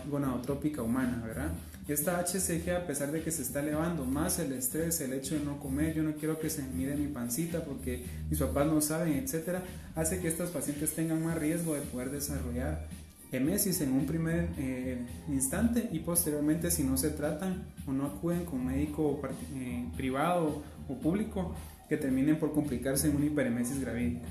gonadotrópica 0.07 0.81
humana, 0.81 1.21
¿verdad? 1.25 1.51
Esta 1.87 2.19
HCG, 2.19 2.71
a 2.71 2.87
pesar 2.87 3.11
de 3.11 3.21
que 3.21 3.29
se 3.31 3.43
está 3.43 3.59
elevando 3.59 4.05
más 4.05 4.39
el 4.39 4.53
estrés, 4.53 5.01
el 5.01 5.13
hecho 5.13 5.35
de 5.35 5.45
no 5.45 5.59
comer, 5.59 5.93
yo 5.93 6.01
no 6.01 6.13
quiero 6.13 6.39
que 6.39 6.49
se 6.49 6.63
mire 6.63 6.95
mi 6.95 7.07
pancita 7.07 7.63
porque 7.63 8.03
mis 8.27 8.39
papás 8.39 8.65
no 8.65 8.81
saben, 8.81 9.13
etcétera, 9.13 9.61
hace 9.93 10.19
que 10.19 10.27
estas 10.27 10.49
pacientes 10.49 10.95
tengan 10.95 11.23
más 11.23 11.37
riesgo 11.37 11.75
de 11.75 11.81
poder 11.81 12.09
desarrollar 12.09 12.87
emesis 13.35 13.81
en 13.81 13.91
un 13.91 14.05
primer 14.05 14.49
eh, 14.57 14.97
instante 15.27 15.89
y 15.91 15.99
posteriormente 15.99 16.71
si 16.71 16.83
no 16.83 16.97
se 16.97 17.09
tratan 17.11 17.63
o 17.87 17.91
no 17.91 18.05
acuden 18.05 18.45
con 18.45 18.65
médico 18.65 19.21
eh, 19.55 19.85
privado 19.95 20.63
o 20.87 20.99
público 20.99 21.55
que 21.89 21.97
terminen 21.97 22.37
por 22.37 22.53
complicarse 22.53 23.07
en 23.07 23.15
una 23.15 23.25
hiperemesis 23.25 23.79
gravídica. 23.79 24.27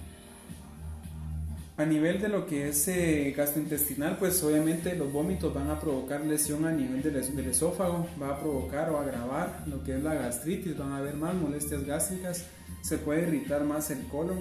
A 1.76 1.84
nivel 1.84 2.20
de 2.20 2.28
lo 2.28 2.46
que 2.46 2.68
es 2.68 2.86
eh, 2.86 3.34
gastrointestinal, 3.36 4.16
pues 4.16 4.40
obviamente 4.44 4.94
los 4.94 5.12
vómitos 5.12 5.52
van 5.52 5.70
a 5.70 5.80
provocar 5.80 6.24
lesión 6.24 6.64
a 6.66 6.70
nivel 6.70 7.02
del, 7.02 7.14
del, 7.34 7.46
esófago, 7.46 8.06
va 8.22 8.28
a 8.28 8.40
provocar 8.40 8.90
o 8.90 9.00
agravar 9.00 9.64
lo 9.66 9.82
que 9.82 9.96
es 9.96 10.02
la 10.02 10.14
gastritis, 10.14 10.78
van 10.78 10.92
a 10.92 10.98
haber 10.98 11.16
más 11.16 11.34
molestias 11.34 11.84
gástricas, 11.84 12.46
se 12.80 12.98
puede 12.98 13.22
irritar 13.22 13.64
más 13.64 13.90
el 13.90 14.06
colon, 14.06 14.38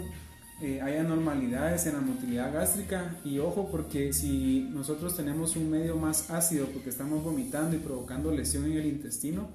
eh, 0.61 0.81
hay 0.81 0.97
anormalidades 0.97 1.85
en 1.87 1.93
la 1.93 2.01
motilidad 2.01 2.53
gástrica 2.53 3.17
y 3.25 3.39
ojo 3.39 3.69
porque 3.71 4.13
si 4.13 4.69
nosotros 4.71 5.17
tenemos 5.17 5.55
un 5.55 5.69
medio 5.69 5.97
más 5.97 6.29
ácido 6.29 6.67
porque 6.67 6.89
estamos 6.89 7.23
vomitando 7.23 7.75
y 7.75 7.79
provocando 7.79 8.31
lesión 8.31 8.65
en 8.65 8.77
el 8.77 8.85
intestino, 8.85 9.49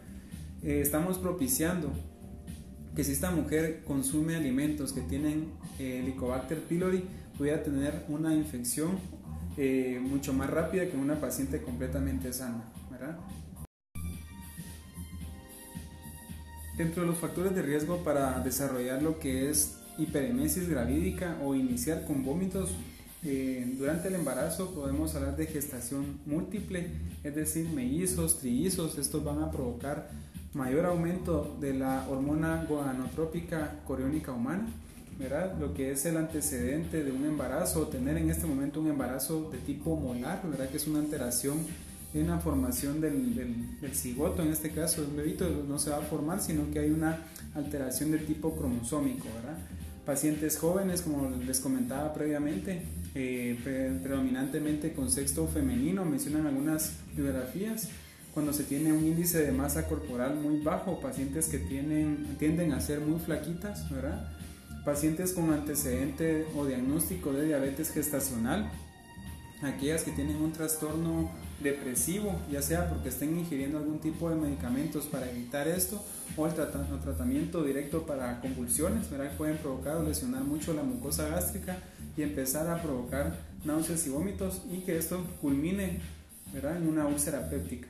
eh, 0.62 0.80
estamos 0.80 1.18
propiciando 1.18 1.90
que 2.98 3.04
si 3.04 3.12
esta 3.12 3.30
mujer 3.30 3.84
consume 3.86 4.34
alimentos 4.34 4.92
que 4.92 5.02
tienen 5.02 5.52
eh, 5.78 6.00
Helicobacter 6.00 6.58
pylori, 6.62 7.04
pudiera 7.36 7.62
tener 7.62 8.04
una 8.08 8.34
infección 8.34 8.98
eh, 9.56 10.00
mucho 10.02 10.32
más 10.32 10.50
rápida 10.50 10.88
que 10.88 10.96
una 10.96 11.20
paciente 11.20 11.62
completamente 11.62 12.32
sana. 12.32 12.64
Dentro 16.76 17.02
de 17.02 17.08
los 17.08 17.18
factores 17.18 17.54
de 17.54 17.62
riesgo 17.62 18.02
para 18.04 18.40
desarrollar 18.40 19.02
lo 19.02 19.20
que 19.20 19.50
es 19.50 19.77
hiperemesis 19.98 20.68
gravídica 20.68 21.38
o 21.44 21.54
iniciar 21.54 22.04
con 22.04 22.24
vómitos, 22.24 22.70
eh, 23.24 23.74
durante 23.76 24.08
el 24.08 24.14
embarazo 24.14 24.72
podemos 24.72 25.14
hablar 25.16 25.36
de 25.36 25.46
gestación 25.46 26.20
múltiple, 26.24 26.88
es 27.24 27.34
decir, 27.34 27.68
mellizos, 27.68 28.38
trillizos, 28.38 28.96
estos 28.96 29.24
van 29.24 29.42
a 29.42 29.50
provocar 29.50 30.08
mayor 30.54 30.86
aumento 30.86 31.56
de 31.60 31.74
la 31.74 32.06
hormona 32.08 32.64
gonadotrópica 32.68 33.80
coriónica 33.86 34.32
humana, 34.32 34.68
¿verdad? 35.18 35.58
Lo 35.58 35.74
que 35.74 35.90
es 35.90 36.06
el 36.06 36.16
antecedente 36.16 37.02
de 37.02 37.10
un 37.10 37.24
embarazo, 37.24 37.88
tener 37.88 38.16
en 38.16 38.30
este 38.30 38.46
momento 38.46 38.80
un 38.80 38.88
embarazo 38.88 39.50
de 39.50 39.58
tipo 39.58 39.96
molar, 39.96 40.40
¿verdad? 40.48 40.68
Que 40.68 40.76
es 40.76 40.86
una 40.86 41.00
alteración 41.00 41.58
en 42.14 42.28
la 42.28 42.38
formación 42.38 43.00
del, 43.00 43.34
del, 43.34 43.94
cigoto, 43.94 44.42
en 44.42 44.48
este 44.48 44.70
caso 44.70 45.02
el 45.02 45.08
bebito 45.08 45.64
no 45.68 45.78
se 45.78 45.90
va 45.90 45.98
a 45.98 46.02
formar, 46.02 46.40
sino 46.40 46.70
que 46.70 46.78
hay 46.78 46.90
una 46.90 47.18
alteración 47.54 48.12
de 48.12 48.18
tipo 48.18 48.56
cromosómico, 48.56 49.26
¿verdad? 49.34 49.58
Pacientes 50.08 50.56
jóvenes, 50.56 51.02
como 51.02 51.28
les 51.28 51.60
comentaba 51.60 52.14
previamente, 52.14 52.80
eh, 53.14 53.58
predominantemente 54.02 54.94
con 54.94 55.10
sexto 55.10 55.46
femenino, 55.46 56.02
mencionan 56.06 56.46
algunas 56.46 56.94
biografías, 57.14 57.90
cuando 58.32 58.54
se 58.54 58.64
tiene 58.64 58.90
un 58.90 59.06
índice 59.06 59.42
de 59.42 59.52
masa 59.52 59.86
corporal 59.86 60.36
muy 60.36 60.62
bajo, 60.62 60.98
pacientes 60.98 61.48
que 61.48 61.58
tienen, 61.58 62.36
tienden 62.38 62.72
a 62.72 62.80
ser 62.80 63.00
muy 63.00 63.20
flaquitas, 63.20 63.90
¿verdad? 63.90 64.30
Pacientes 64.82 65.34
con 65.34 65.52
antecedente 65.52 66.46
o 66.56 66.64
diagnóstico 66.64 67.34
de 67.34 67.44
diabetes 67.44 67.90
gestacional, 67.90 68.66
aquellas 69.62 70.04
que 70.04 70.12
tienen 70.12 70.36
un 70.36 70.54
trastorno 70.54 71.30
depresivo, 71.62 72.38
ya 72.50 72.62
sea 72.62 72.88
porque 72.88 73.08
estén 73.08 73.36
ingiriendo 73.38 73.78
algún 73.78 73.98
tipo 73.98 74.30
de 74.30 74.36
medicamentos 74.36 75.06
para 75.06 75.28
evitar 75.30 75.66
esto 75.66 76.04
o 76.36 76.46
el, 76.46 76.54
tratamiento 76.54 77.64
directo 77.64 78.06
para 78.06 78.40
convulsiones, 78.40 79.10
¿verdad? 79.10 79.36
pueden 79.36 79.56
provocar 79.56 79.96
o 79.96 80.02
lesionar 80.02 80.44
mucho 80.44 80.72
la 80.72 80.82
mucosa 80.82 81.28
gástrica 81.28 81.78
y 82.16 82.22
empezar 82.22 82.68
a 82.68 82.80
provocar 82.82 83.36
náuseas 83.64 84.06
y 84.06 84.10
vómitos 84.10 84.62
y 84.70 84.80
que 84.80 84.96
esto 84.96 85.24
culmine 85.40 86.00
¿verdad? 86.52 86.76
en 86.76 86.86
una 86.86 87.06
úlcera 87.06 87.50
péptica 87.50 87.88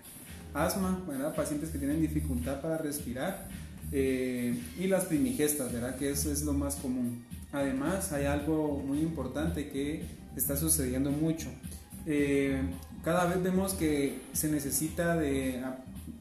asma, 0.55 1.05
pacientes 1.37 1.71
que 1.71 1.79
tienen 1.79 2.01
dificultad 2.01 2.61
para 2.61 2.79
respirar 2.79 3.47
eh, 3.93 4.59
y 4.79 4.87
las 4.87 5.05
primigestas, 5.05 5.73
¿verdad? 5.73 5.97
que 5.97 6.11
eso 6.11 6.31
es 6.31 6.43
lo 6.43 6.53
más 6.53 6.77
común. 6.77 7.25
Además, 7.53 8.13
hay 8.13 8.27
algo 8.27 8.83
muy 8.87 9.01
importante 9.01 9.69
que 9.71 10.03
está 10.37 10.57
sucediendo 10.57 11.11
mucho. 11.11 11.49
Eh, 12.07 12.61
cada 13.05 13.27
vez 13.27 13.43
vemos 13.43 13.75
que 13.75 14.21
se 14.33 14.51
necesita 14.51 15.17
de 15.17 15.63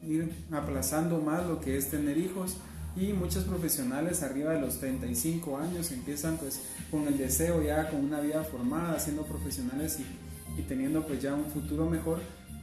ir 0.06 0.32
aplazando 0.52 1.20
más 1.20 1.46
lo 1.46 1.60
que 1.60 1.76
es 1.76 1.90
tener 1.90 2.18
hijos 2.18 2.56
y 2.96 3.12
muchos 3.12 3.44
profesionales 3.44 4.22
arriba 4.22 4.52
de 4.52 4.60
los 4.60 4.78
35 4.78 5.58
años 5.58 5.92
empiezan 5.92 6.36
pues 6.36 6.60
con 6.90 7.06
el 7.06 7.16
deseo 7.18 7.62
ya 7.62 7.90
con 7.90 8.04
una 8.04 8.20
vida 8.20 8.42
formada, 8.44 8.98
siendo 8.98 9.24
profesionales 9.24 9.98
y, 10.00 10.60
y 10.60 10.62
teniendo 10.64 11.06
pues 11.06 11.22
ya 11.22 11.34
un 11.34 11.44
futuro 11.46 11.88
mejor, 11.88 12.20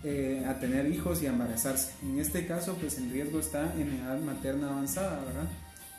eh, 0.07 0.45
a 0.47 0.59
tener 0.59 0.85
hijos 0.91 1.23
y 1.23 1.25
a 1.25 1.29
embarazarse. 1.29 1.93
En 2.03 2.19
este 2.19 2.45
caso, 2.45 2.75
pues 2.75 2.99
el 2.99 3.09
riesgo 3.09 3.39
está 3.39 3.73
en 3.73 3.91
edad 3.91 4.19
materna 4.19 4.69
avanzada, 4.69 5.19
¿verdad? 5.25 5.49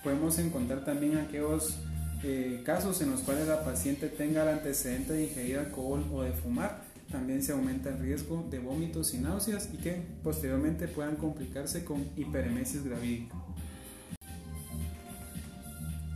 Podemos 0.05 0.39
encontrar 0.39 0.85
también 0.85 1.17
aquellos 1.17 1.79
eh, 2.23 2.63
casos 2.65 3.01
en 3.01 3.11
los 3.11 3.23
cuales 3.23 3.49
la 3.49 3.65
paciente 3.65 4.09
tenga 4.09 4.45
el 4.45 4.51
antecedente 4.51 5.13
de 5.13 5.25
ingerir 5.25 5.59
alcohol 5.59 6.05
o 6.13 6.23
de 6.23 6.31
fumar. 6.31 6.86
También 7.11 7.43
se 7.43 7.53
aumenta 7.53 7.91
el 7.91 7.99
riesgo 7.99 8.47
de 8.51 8.59
vómitos 8.59 9.15
y 9.15 9.19
náuseas 9.19 9.71
y 9.73 9.77
que 9.79 10.03
posteriormente 10.23 10.89
puedan 10.89 11.17
complicarse 11.17 11.85
con 11.85 12.05
hiperemesis 12.17 12.85
gravídica. 12.85 13.35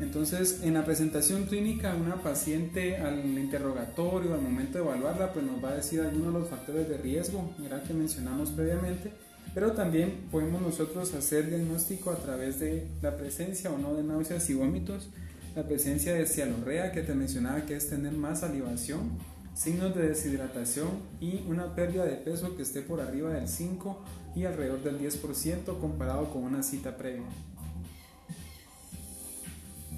Entonces, 0.01 0.61
en 0.63 0.75
la 0.75 0.85
presentación 0.85 1.45
clínica, 1.45 1.95
una 1.95 2.17
paciente 2.17 2.97
al 2.97 3.19
interrogatorio, 3.39 4.33
al 4.33 4.41
momento 4.41 4.79
de 4.79 4.85
evaluarla, 4.85 5.33
pues 5.33 5.45
nos 5.45 5.63
va 5.63 5.71
a 5.71 5.75
decir 5.75 6.01
algunos 6.01 6.33
de 6.33 6.41
los 6.41 6.49
factores 6.49 6.89
de 6.89 6.97
riesgo, 6.97 7.55
que 7.87 7.95
mencionamos 7.95 8.51
previamente, 8.51 9.13
pero 9.55 9.73
también 9.73 10.27
podemos 10.31 10.63
nosotros 10.63 11.13
hacer 11.13 11.49
diagnóstico 11.49 12.11
a 12.11 12.17
través 12.17 12.59
de 12.59 12.87
la 13.03 13.17
presencia 13.17 13.71
o 13.71 13.79
no 13.79 13.95
de 13.95 14.03
náuseas 14.03 14.49
y 14.49 14.55
vómitos, 14.55 15.11
la 15.55 15.65
presencia 15.65 16.15
de 16.15 16.25
cialorrea, 16.25 16.93
que 16.93 17.03
te 17.03 17.15
mencionaba 17.15 17.67
que 17.67 17.77
es 17.77 17.91
tener 17.91 18.13
más 18.13 18.41
salivación, 18.41 19.19
signos 19.55 19.95
de 19.95 20.09
deshidratación 20.09 20.89
y 21.21 21.45
una 21.49 21.75
pérdida 21.75 22.05
de 22.05 22.17
peso 22.17 22.57
que 22.57 22.63
esté 22.63 22.83
por 22.83 23.01
arriba 23.01 23.31
del 23.31 23.49
5 23.49 24.03
y 24.37 24.45
alrededor 24.45 24.83
del 24.83 24.99
10% 24.99 25.79
comparado 25.81 26.31
con 26.33 26.45
una 26.45 26.63
cita 26.63 26.97
previa. 26.97 27.27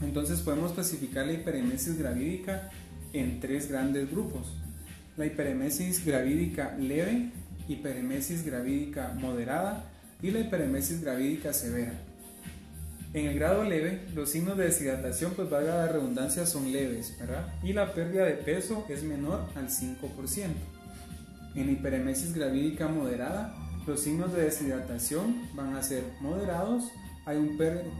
Entonces 0.03 0.41
podemos 0.41 0.73
clasificar 0.73 1.27
la 1.27 1.35
hiperemesis 1.35 1.99
gravídica 1.99 2.71
en 3.13 3.41
tres 3.41 3.69
grandes 3.69 4.11
grupos. 4.11 4.53
La 5.17 5.27
hiperemesis 5.27 6.05
gravídica 6.05 6.77
leve, 6.79 7.31
hiperemesis 7.69 8.45
gravídica 8.45 9.15
moderada 9.19 9.85
y 10.23 10.31
la 10.31 10.41
hiperemesis 10.41 11.03
gravídica 11.03 11.53
severa. 11.53 11.93
En 13.15 13.27
el 13.27 13.39
grado 13.39 13.65
leve, 13.65 14.07
los 14.15 14.31
signos 14.31 14.57
de 14.57 14.65
deshidratación, 14.65 15.33
pues 15.35 15.51
valga 15.51 15.77
la 15.77 15.89
redundancia, 15.89 16.47
son 16.47 16.73
leves, 16.73 17.17
¿verdad? 17.19 17.47
Y 17.63 17.73
la 17.73 17.93
pérdida 17.93 18.25
de 18.25 18.33
peso 18.33 18.87
es 18.89 19.03
menor 19.03 19.49
al 19.55 19.69
5%. 19.69 20.47
En 21.55 21.71
hiperemesis 21.71 22.35
gravídica 22.35 22.89
moderada, 22.89 23.55
los 23.87 24.01
signos 24.01 24.33
de 24.33 24.45
deshidratación 24.45 25.49
van 25.55 25.77
a 25.77 25.83
ser 25.83 26.05
moderados 26.21 26.85
hay 27.25 27.37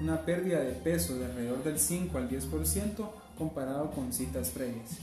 una 0.01 0.25
pérdida 0.25 0.61
de 0.61 0.73
peso 0.73 1.17
de 1.17 1.27
alrededor 1.27 1.63
del 1.63 1.79
5 1.79 2.19
al 2.19 2.29
10% 2.29 3.11
comparado 3.39 3.93
con 3.93 4.13
citas 4.13 4.51
previas. 4.51 4.99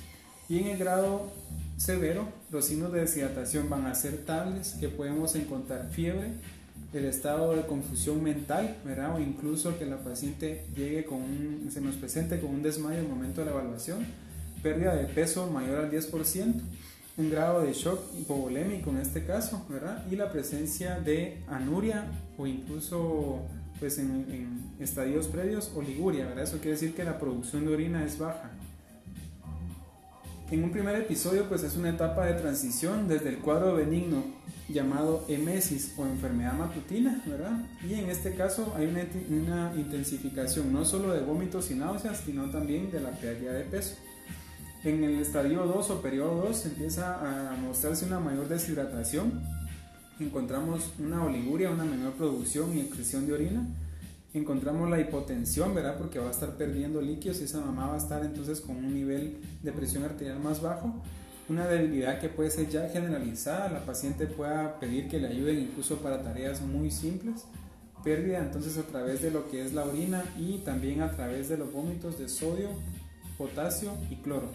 Y 0.49 0.59
en 0.59 0.67
el 0.67 0.77
grado 0.77 1.31
severo, 1.77 2.27
los 2.51 2.65
signos 2.65 2.91
de 2.91 3.01
deshidratación 3.01 3.69
van 3.69 3.85
a 3.85 3.95
ser 3.95 4.25
tales 4.25 4.75
que 4.79 4.89
podemos 4.89 5.35
encontrar 5.35 5.89
fiebre, 5.91 6.33
el 6.93 7.05
estado 7.05 7.55
de 7.55 7.65
confusión 7.65 8.23
mental, 8.23 8.77
¿verdad? 8.83 9.15
o 9.15 9.19
incluso 9.19 9.77
que 9.77 9.85
la 9.85 9.97
paciente 9.97 10.65
llegue 10.75 11.05
con 11.05 11.17
un, 11.17 11.69
se 11.71 11.81
nos 11.81 11.95
presente 11.95 12.39
con 12.39 12.49
un 12.49 12.63
desmayo 12.63 12.99
en 12.99 13.05
el 13.05 13.09
momento 13.09 13.41
de 13.41 13.45
la 13.45 13.51
evaluación, 13.51 14.05
pérdida 14.63 14.95
de 14.95 15.05
peso 15.05 15.47
mayor 15.47 15.85
al 15.85 15.91
10%, 15.91 16.61
un 17.17 17.29
grado 17.29 17.61
de 17.61 17.73
shock 17.73 17.99
hipovolémico 18.17 18.89
en 18.89 18.97
este 18.97 19.23
caso, 19.25 19.65
¿verdad? 19.69 20.03
y 20.09 20.15
la 20.15 20.31
presencia 20.31 20.99
de 20.99 21.43
anuria 21.47 22.05
o 22.37 22.47
incluso 22.47 23.41
pues 23.79 23.97
en, 23.97 24.73
estadios 24.79 25.27
previos 25.27 25.71
oliguria, 25.75 26.25
¿verdad? 26.25 26.43
Eso 26.43 26.57
quiere 26.57 26.71
decir 26.71 26.93
que 26.93 27.03
la 27.03 27.17
producción 27.17 27.65
de 27.65 27.73
orina 27.73 28.03
es 28.03 28.17
baja. 28.17 28.51
En 30.51 30.63
un 30.63 30.71
primer 30.71 30.95
episodio 30.95 31.47
pues 31.47 31.63
es 31.63 31.75
una 31.75 31.89
etapa 31.89 32.25
de 32.25 32.33
transición 32.33 33.07
desde 33.07 33.29
el 33.29 33.37
cuadro 33.37 33.75
benigno 33.75 34.23
llamado 34.69 35.25
emesis 35.27 35.93
o 35.97 36.05
enfermedad 36.05 36.53
matutina, 36.53 37.21
¿verdad? 37.25 37.59
Y 37.87 37.95
en 37.95 38.09
este 38.09 38.35
caso 38.35 38.73
hay 38.77 38.87
una, 38.87 39.05
una 39.29 39.73
intensificación 39.75 40.71
no 40.71 40.85
solo 40.85 41.13
de 41.13 41.21
vómitos 41.21 41.71
y 41.71 41.75
náuseas, 41.75 42.21
sino 42.25 42.49
también 42.49 42.91
de 42.91 43.01
la 43.01 43.11
pérdida 43.11 43.53
de 43.53 43.63
peso. 43.63 43.95
En 44.83 45.03
el 45.03 45.19
estadio 45.19 45.65
2 45.65 45.89
o 45.89 46.01
periodo 46.01 46.45
2 46.47 46.65
empieza 46.67 47.51
a 47.51 47.55
mostrarse 47.57 48.05
una 48.05 48.19
mayor 48.19 48.47
deshidratación, 48.47 49.41
encontramos 50.19 50.91
una 50.99 51.25
oliguria, 51.25 51.69
una 51.69 51.83
menor 51.83 52.13
producción 52.13 52.77
y 52.77 52.81
excreción 52.81 53.25
de 53.27 53.33
orina. 53.33 53.67
Encontramos 54.33 54.89
la 54.89 54.99
hipotensión, 54.99 55.73
¿verdad? 55.73 55.97
Porque 55.97 56.19
va 56.19 56.27
a 56.27 56.31
estar 56.31 56.55
perdiendo 56.55 57.01
líquidos 57.01 57.41
y 57.41 57.45
esa 57.45 57.59
mamá 57.59 57.87
va 57.87 57.95
a 57.95 57.97
estar 57.97 58.23
entonces 58.23 58.61
con 58.61 58.75
un 58.77 58.93
nivel 58.93 59.37
de 59.63 59.71
presión 59.71 60.03
arterial 60.03 60.39
más 60.39 60.61
bajo. 60.61 61.01
Una 61.49 61.65
debilidad 61.67 62.19
que 62.19 62.29
puede 62.29 62.51
ser 62.51 62.69
ya 62.69 62.87
generalizada, 62.89 63.69
la 63.69 63.83
paciente 63.83 64.27
pueda 64.27 64.79
pedir 64.79 65.07
que 65.07 65.19
le 65.19 65.29
ayuden 65.29 65.57
incluso 65.57 65.97
para 65.97 66.21
tareas 66.21 66.61
muy 66.61 66.91
simples. 66.91 67.45
Pérdida 68.03 68.37
entonces 68.37 68.77
a 68.77 68.83
través 68.83 69.23
de 69.23 69.31
lo 69.31 69.49
que 69.49 69.65
es 69.65 69.73
la 69.73 69.83
orina 69.83 70.23
y 70.37 70.59
también 70.59 71.01
a 71.01 71.11
través 71.11 71.49
de 71.49 71.57
los 71.57 71.73
vómitos 71.73 72.19
de 72.19 72.29
sodio, 72.29 72.69
potasio 73.35 73.93
y 74.11 74.17
cloro. 74.17 74.51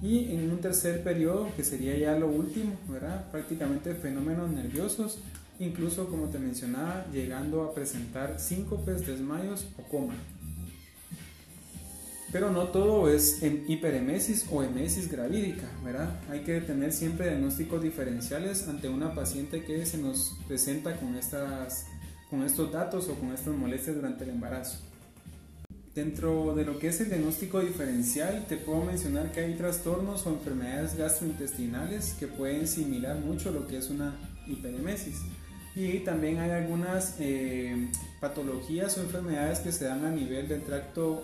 Y 0.00 0.34
en 0.34 0.50
un 0.50 0.58
tercer 0.62 1.04
periodo, 1.04 1.48
que 1.56 1.62
sería 1.62 1.94
ya 1.96 2.18
lo 2.18 2.28
último, 2.28 2.74
¿verdad? 2.88 3.30
prácticamente 3.30 3.94
fenómenos 3.94 4.50
nerviosos, 4.50 5.18
incluso 5.60 6.08
como 6.08 6.28
te 6.28 6.38
mencionaba, 6.38 7.04
llegando 7.12 7.62
a 7.64 7.74
presentar 7.74 8.40
síncopes, 8.40 9.06
desmayos 9.06 9.66
o 9.78 9.82
coma. 9.82 10.14
Pero 12.34 12.50
no 12.50 12.64
todo 12.64 13.08
es 13.08 13.44
en 13.44 13.64
hiperemesis 13.68 14.46
o 14.50 14.64
emesis 14.64 15.08
gravídica, 15.08 15.70
¿verdad? 15.84 16.18
Hay 16.28 16.40
que 16.40 16.60
tener 16.60 16.92
siempre 16.92 17.28
diagnósticos 17.28 17.80
diferenciales 17.80 18.66
ante 18.66 18.88
una 18.88 19.14
paciente 19.14 19.62
que 19.62 19.86
se 19.86 19.98
nos 19.98 20.36
presenta 20.48 20.96
con, 20.96 21.14
estas, 21.14 21.86
con 22.28 22.42
estos 22.42 22.72
datos 22.72 23.08
o 23.08 23.14
con 23.14 23.32
estas 23.32 23.54
molestias 23.54 23.94
durante 23.94 24.24
el 24.24 24.30
embarazo. 24.30 24.80
Dentro 25.94 26.56
de 26.56 26.64
lo 26.64 26.80
que 26.80 26.88
es 26.88 27.00
el 27.02 27.10
diagnóstico 27.10 27.60
diferencial, 27.60 28.46
te 28.48 28.56
puedo 28.56 28.82
mencionar 28.82 29.30
que 29.30 29.38
hay 29.38 29.54
trastornos 29.54 30.26
o 30.26 30.30
enfermedades 30.30 30.96
gastrointestinales 30.96 32.14
que 32.18 32.26
pueden 32.26 32.66
similar 32.66 33.16
mucho 33.16 33.52
lo 33.52 33.68
que 33.68 33.76
es 33.76 33.90
una 33.90 34.12
hiperemesis. 34.48 35.20
Y 35.76 36.00
también 36.00 36.40
hay 36.40 36.50
algunas 36.50 37.14
eh, 37.20 37.90
patologías 38.24 38.96
o 38.96 39.02
enfermedades 39.02 39.58
que 39.58 39.70
se 39.70 39.84
dan 39.84 40.02
a 40.06 40.10
nivel 40.10 40.48
del 40.48 40.62
tracto 40.62 41.22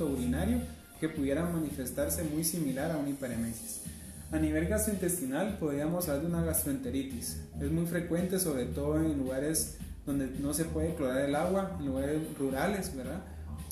urinario 0.00 0.58
que 1.00 1.08
pudieran 1.08 1.50
manifestarse 1.50 2.24
muy 2.24 2.44
similar 2.44 2.90
a 2.90 2.98
una 2.98 3.08
hiperemesis. 3.08 3.80
A 4.30 4.38
nivel 4.38 4.68
gastrointestinal 4.68 5.56
podríamos 5.58 6.08
hablar 6.08 6.26
de 6.26 6.28
una 6.28 6.44
gastroenteritis. 6.44 7.40
Es 7.58 7.70
muy 7.70 7.86
frecuente 7.86 8.38
sobre 8.38 8.66
todo 8.66 8.96
en 8.96 9.16
lugares 9.16 9.78
donde 10.04 10.26
no 10.40 10.52
se 10.52 10.66
puede 10.66 10.94
clorar 10.94 11.22
el 11.22 11.34
agua, 11.34 11.74
en 11.80 11.86
lugares 11.86 12.20
rurales, 12.38 12.94
¿verdad? 12.94 13.22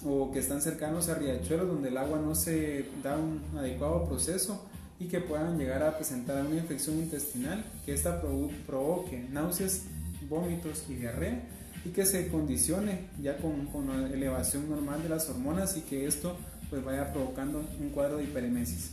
O 0.02 0.32
que 0.32 0.38
están 0.38 0.62
cercanos 0.62 1.10
a 1.10 1.16
riachuelos 1.16 1.68
donde 1.68 1.90
el 1.90 1.99
agua 1.99 2.18
no 2.18 2.34
se 2.34 2.87
da 3.02 3.18
un 3.18 3.42
adecuado 3.58 4.06
proceso 4.08 4.66
y 4.99 5.04
que 5.04 5.20
puedan 5.20 5.58
llegar 5.58 5.82
a 5.82 5.99
presentar 5.99 6.46
una 6.46 6.56
infección 6.56 6.96
intestinal 6.99 7.62
que 7.84 7.92
esta 7.92 8.22
provoque 8.22 9.26
náuseas 9.30 9.82
vómitos 10.30 10.84
y 10.88 10.94
diarrea 10.94 11.42
y 11.84 11.90
que 11.90 12.04
se 12.04 12.28
condicione 12.28 13.06
ya 13.22 13.37
con, 13.38 13.68
elevación 14.12 14.68
normal 14.68 15.02
de 15.02 15.08
las 15.08 15.28
hormonas 15.28 15.76
y 15.76 15.82
que 15.82 16.06
esto 16.06 16.37
pues 16.68 16.84
vaya 16.84 17.12
provocando 17.12 17.64
un 17.80 17.90
cuadro 17.90 18.18
de 18.18 18.25
hiperemesis. 18.25 18.92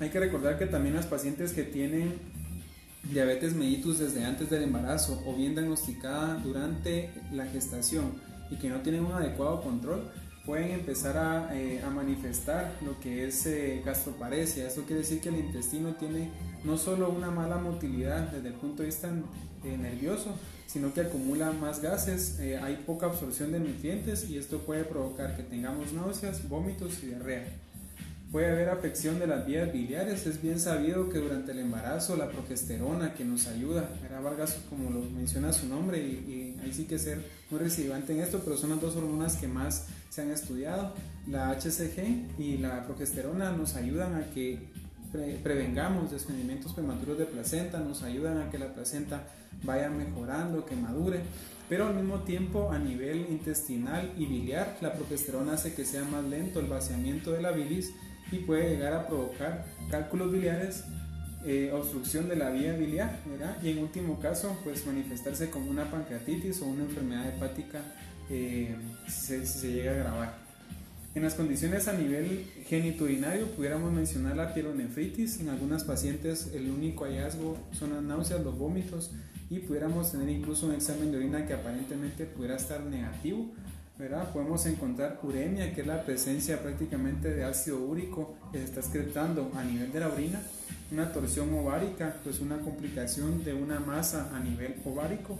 Hay 0.00 0.10
que 0.10 0.20
recordar 0.20 0.58
que 0.58 0.66
también 0.66 0.94
las 0.94 1.06
pacientes 1.06 1.52
que 1.52 1.64
tienen 1.64 2.14
diabetes 3.12 3.54
mellitus 3.54 3.98
desde 3.98 4.24
antes 4.24 4.50
del 4.50 4.64
embarazo 4.64 5.22
o 5.26 5.34
bien 5.34 5.54
diagnosticada 5.54 6.36
durante 6.36 7.10
la 7.32 7.46
gestación 7.46 8.12
y 8.50 8.56
que 8.56 8.68
no 8.68 8.80
tienen 8.80 9.04
un 9.04 9.12
adecuado 9.12 9.62
control, 9.62 10.10
pueden 10.48 10.70
empezar 10.70 11.18
a, 11.18 11.54
eh, 11.54 11.82
a 11.84 11.90
manifestar 11.90 12.72
lo 12.82 12.98
que 13.00 13.26
es 13.26 13.44
eh, 13.44 13.82
gastroparesia. 13.84 14.66
Esto 14.66 14.84
quiere 14.84 15.02
decir 15.02 15.20
que 15.20 15.28
el 15.28 15.36
intestino 15.36 15.94
tiene 15.96 16.30
no 16.64 16.78
solo 16.78 17.10
una 17.10 17.30
mala 17.30 17.58
motilidad 17.58 18.30
desde 18.30 18.48
el 18.48 18.54
punto 18.54 18.82
de 18.82 18.86
vista 18.86 19.10
eh, 19.62 19.76
nervioso, 19.76 20.34
sino 20.66 20.94
que 20.94 21.02
acumula 21.02 21.52
más 21.52 21.82
gases, 21.82 22.40
hay 22.62 22.76
poca 22.86 23.06
absorción 23.06 23.52
de 23.52 23.60
nutrientes 23.60 24.30
y 24.30 24.38
esto 24.38 24.60
puede 24.60 24.84
provocar 24.84 25.36
que 25.36 25.42
tengamos 25.42 25.92
náuseas, 25.92 26.48
vómitos 26.48 27.02
y 27.02 27.08
diarrea. 27.08 27.44
Puede 28.32 28.50
haber 28.50 28.68
afección 28.68 29.18
de 29.18 29.26
las 29.26 29.46
vías 29.46 29.72
biliares. 29.72 30.26
Es 30.26 30.42
bien 30.42 30.60
sabido 30.60 31.08
que 31.08 31.18
durante 31.18 31.52
el 31.52 31.60
embarazo 31.60 32.14
la 32.14 32.30
progesterona 32.30 33.14
que 33.14 33.24
nos 33.24 33.46
ayuda, 33.46 33.88
era 34.04 34.20
Vargas 34.20 34.58
como 34.68 34.90
lo 34.90 35.00
menciona 35.00 35.52
su 35.52 35.66
nombre 35.66 35.98
y, 35.98 36.56
ahí 36.62 36.72
sí 36.72 36.84
que 36.84 36.98
ser 36.98 37.22
muy 37.50 37.60
residente 37.60 38.12
en 38.12 38.20
esto, 38.20 38.42
pero 38.44 38.58
son 38.58 38.70
las 38.70 38.80
dos 38.82 38.96
hormonas 38.96 39.36
que 39.36 39.48
más 39.48 39.86
se 40.08 40.22
han 40.22 40.30
estudiado. 40.30 40.94
La 41.26 41.50
HCG 41.50 42.38
y 42.38 42.58
la 42.58 42.84
progesterona 42.86 43.52
nos 43.52 43.76
ayudan 43.76 44.14
a 44.14 44.30
que 44.30 44.68
prevengamos 45.42 46.10
desprendimientos 46.10 46.74
prematuros 46.74 47.18
de 47.18 47.24
placenta, 47.24 47.78
nos 47.80 48.02
ayudan 48.02 48.38
a 48.38 48.50
que 48.50 48.58
la 48.58 48.74
placenta 48.74 49.24
vaya 49.62 49.88
mejorando, 49.88 50.66
que 50.66 50.76
madure, 50.76 51.20
pero 51.68 51.86
al 51.86 51.94
mismo 51.94 52.20
tiempo 52.20 52.70
a 52.70 52.78
nivel 52.78 53.26
intestinal 53.30 54.12
y 54.16 54.26
biliar, 54.26 54.76
la 54.80 54.92
progesterona 54.92 55.54
hace 55.54 55.74
que 55.74 55.84
sea 55.84 56.04
más 56.04 56.24
lento 56.24 56.60
el 56.60 56.66
vaciamiento 56.66 57.32
de 57.32 57.42
la 57.42 57.52
bilis 57.52 57.92
y 58.30 58.38
puede 58.38 58.70
llegar 58.70 58.92
a 58.92 59.06
provocar 59.06 59.64
cálculos 59.90 60.32
biliares, 60.32 60.84
eh, 61.46 61.70
obstrucción 61.72 62.28
de 62.28 62.36
la 62.36 62.50
vía 62.50 62.74
biliar, 62.74 63.18
y 63.62 63.70
en 63.70 63.78
último 63.78 64.18
caso, 64.20 64.56
pues 64.64 64.86
manifestarse 64.86 65.50
como 65.50 65.70
una 65.70 65.90
pancreatitis 65.90 66.60
o 66.62 66.66
una 66.66 66.84
enfermedad 66.84 67.28
hepática 67.28 67.80
eh, 68.30 68.76
si, 69.08 69.46
se, 69.46 69.72
llega 69.72 69.92
a 69.92 69.94
agravar. 69.94 70.34
En 71.14 71.22
las 71.22 71.34
condiciones 71.34 71.88
a 71.88 71.94
nivel 71.94 72.46
genitourinario 72.66 73.46
pudiéramos 73.48 73.92
mencionar 73.92 74.36
la 74.36 74.54
pielonefritis. 74.54 75.40
En 75.40 75.48
algunas 75.48 75.84
pacientes 75.84 76.50
el 76.54 76.70
único 76.70 77.04
hallazgo 77.04 77.56
son 77.72 77.94
las 77.94 78.02
náuseas, 78.02 78.42
los 78.44 78.56
vómitos 78.56 79.10
y 79.50 79.60
pudiéramos 79.60 80.12
tener 80.12 80.28
incluso 80.28 80.66
un 80.66 80.74
examen 80.74 81.10
de 81.10 81.18
orina 81.18 81.46
que 81.46 81.54
aparentemente 81.54 82.26
pudiera 82.26 82.56
estar 82.56 82.80
negativo 82.82 83.50
Podemos 84.32 84.64
encontrar 84.66 85.18
uremia, 85.24 85.74
que 85.74 85.80
es 85.80 85.86
la 85.86 86.04
presencia 86.04 86.62
prácticamente 86.62 87.34
de 87.34 87.42
ácido 87.42 87.80
úrico 87.80 88.36
que 88.52 88.58
se 88.58 88.64
está 88.64 88.78
excretando 88.78 89.50
a 89.56 89.64
nivel 89.64 89.90
de 89.90 89.98
la 89.98 90.08
orina, 90.08 90.40
una 90.92 91.12
torsión 91.12 91.52
ovárica, 91.52 92.14
pues 92.22 92.38
una 92.38 92.58
complicación 92.60 93.42
de 93.42 93.54
una 93.54 93.80
masa 93.80 94.30
a 94.32 94.38
nivel 94.38 94.76
ovárico, 94.84 95.36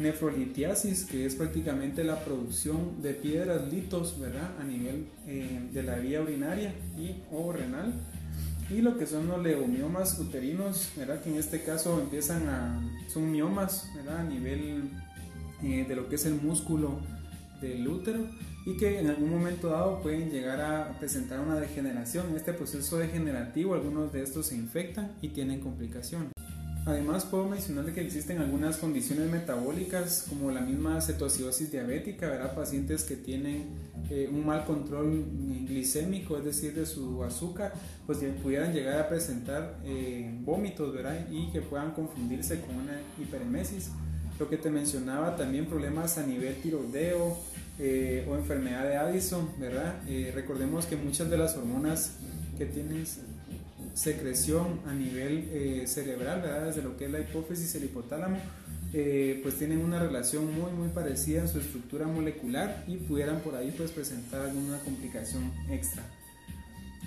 nefrolitiasis, 0.00 1.04
que 1.04 1.26
es 1.26 1.34
prácticamente 1.34 2.02
la 2.04 2.24
producción 2.24 3.02
de 3.02 3.12
piedras 3.12 3.70
litos, 3.70 4.18
¿verdad? 4.18 4.50
A 4.58 4.64
nivel 4.64 5.06
eh, 5.26 5.68
de 5.72 5.82
la 5.82 5.96
vía 5.96 6.22
urinaria 6.22 6.74
y 6.98 7.16
o 7.30 7.52
renal. 7.52 7.92
Y 8.70 8.82
lo 8.82 8.96
que 8.96 9.06
son 9.06 9.26
los 9.28 9.42
leomiomas 9.42 10.18
uterinos, 10.18 10.90
¿verdad? 10.96 11.20
Que 11.22 11.30
en 11.30 11.36
este 11.36 11.62
caso 11.62 12.00
empiezan 12.00 12.48
a, 12.48 12.80
son 13.08 13.30
miomas, 13.30 13.90
¿verdad? 13.94 14.18
A 14.18 14.24
nivel 14.24 14.90
eh, 15.62 15.84
de 15.86 15.96
lo 15.96 16.08
que 16.08 16.14
es 16.14 16.24
el 16.24 16.34
músculo 16.34 17.00
del 17.60 17.86
útero 17.86 18.26
y 18.64 18.76
que 18.76 19.00
en 19.00 19.08
algún 19.08 19.30
momento 19.30 19.68
dado 19.68 20.00
pueden 20.00 20.30
llegar 20.30 20.60
a 20.60 20.98
presentar 20.98 21.40
una 21.40 21.58
degeneración. 21.60 22.30
En 22.30 22.36
este 22.36 22.54
proceso 22.54 22.96
degenerativo 22.96 23.74
algunos 23.74 24.12
de 24.12 24.22
estos 24.22 24.46
se 24.46 24.54
infectan 24.54 25.12
y 25.20 25.28
tienen 25.28 25.60
complicación. 25.60 26.30
Además 26.86 27.26
puedo 27.26 27.46
mencionar 27.46 27.92
que 27.92 28.00
existen 28.00 28.38
algunas 28.38 28.78
condiciones 28.78 29.30
metabólicas 29.30 30.24
como 30.28 30.50
la 30.50 30.62
misma 30.62 31.00
cetoacidosis 31.00 31.70
diabética, 31.70 32.28
¿verdad? 32.28 32.54
pacientes 32.54 33.04
que 33.04 33.16
tienen 33.16 33.66
eh, 34.08 34.28
un 34.32 34.46
mal 34.46 34.64
control 34.64 35.24
glicémico, 35.68 36.38
es 36.38 36.44
decir, 36.44 36.74
de 36.74 36.86
su 36.86 37.22
azúcar, 37.22 37.74
pues 38.06 38.18
pudieran 38.42 38.72
llegar 38.72 38.98
a 38.98 39.08
presentar 39.08 39.78
eh, 39.84 40.34
vómitos 40.40 40.94
¿verdad? 40.94 41.26
y 41.30 41.50
que 41.50 41.60
puedan 41.60 41.92
confundirse 41.92 42.60
con 42.60 42.74
una 42.76 42.98
hiperemesis. 43.20 43.90
Lo 44.38 44.48
que 44.48 44.56
te 44.56 44.70
mencionaba 44.70 45.36
también 45.36 45.66
problemas 45.66 46.16
a 46.16 46.26
nivel 46.26 46.54
tiroideo 46.62 47.36
eh, 47.78 48.26
o 48.28 48.36
enfermedad 48.36 48.84
de 48.84 48.96
Addison, 48.96 49.50
¿verdad? 49.58 50.00
Recordemos 50.34 50.86
que 50.86 50.96
muchas 50.96 51.28
de 51.28 51.36
las 51.36 51.56
hormonas 51.56 52.14
que 52.56 52.64
tienen 52.64 53.04
secreción 53.94 54.80
a 54.86 54.94
nivel 54.94 55.48
eh, 55.52 55.84
cerebral, 55.86 56.42
¿verdad? 56.42 56.66
Desde 56.66 56.82
lo 56.82 56.96
que 56.96 57.06
es 57.06 57.10
la 57.10 57.20
hipófisis 57.20 57.74
el 57.74 57.84
hipotálamo, 57.84 58.38
pues 58.92 59.54
tienen 59.56 59.78
una 59.78 60.00
relación 60.00 60.52
muy 60.52 60.72
muy 60.72 60.88
parecida 60.88 61.42
en 61.42 61.48
su 61.48 61.60
estructura 61.60 62.08
molecular 62.08 62.82
y 62.88 62.96
pudieran 62.96 63.38
por 63.38 63.54
ahí 63.54 63.72
pues 63.76 63.92
presentar 63.92 64.40
alguna 64.40 64.78
complicación 64.78 65.52
extra. 65.70 66.02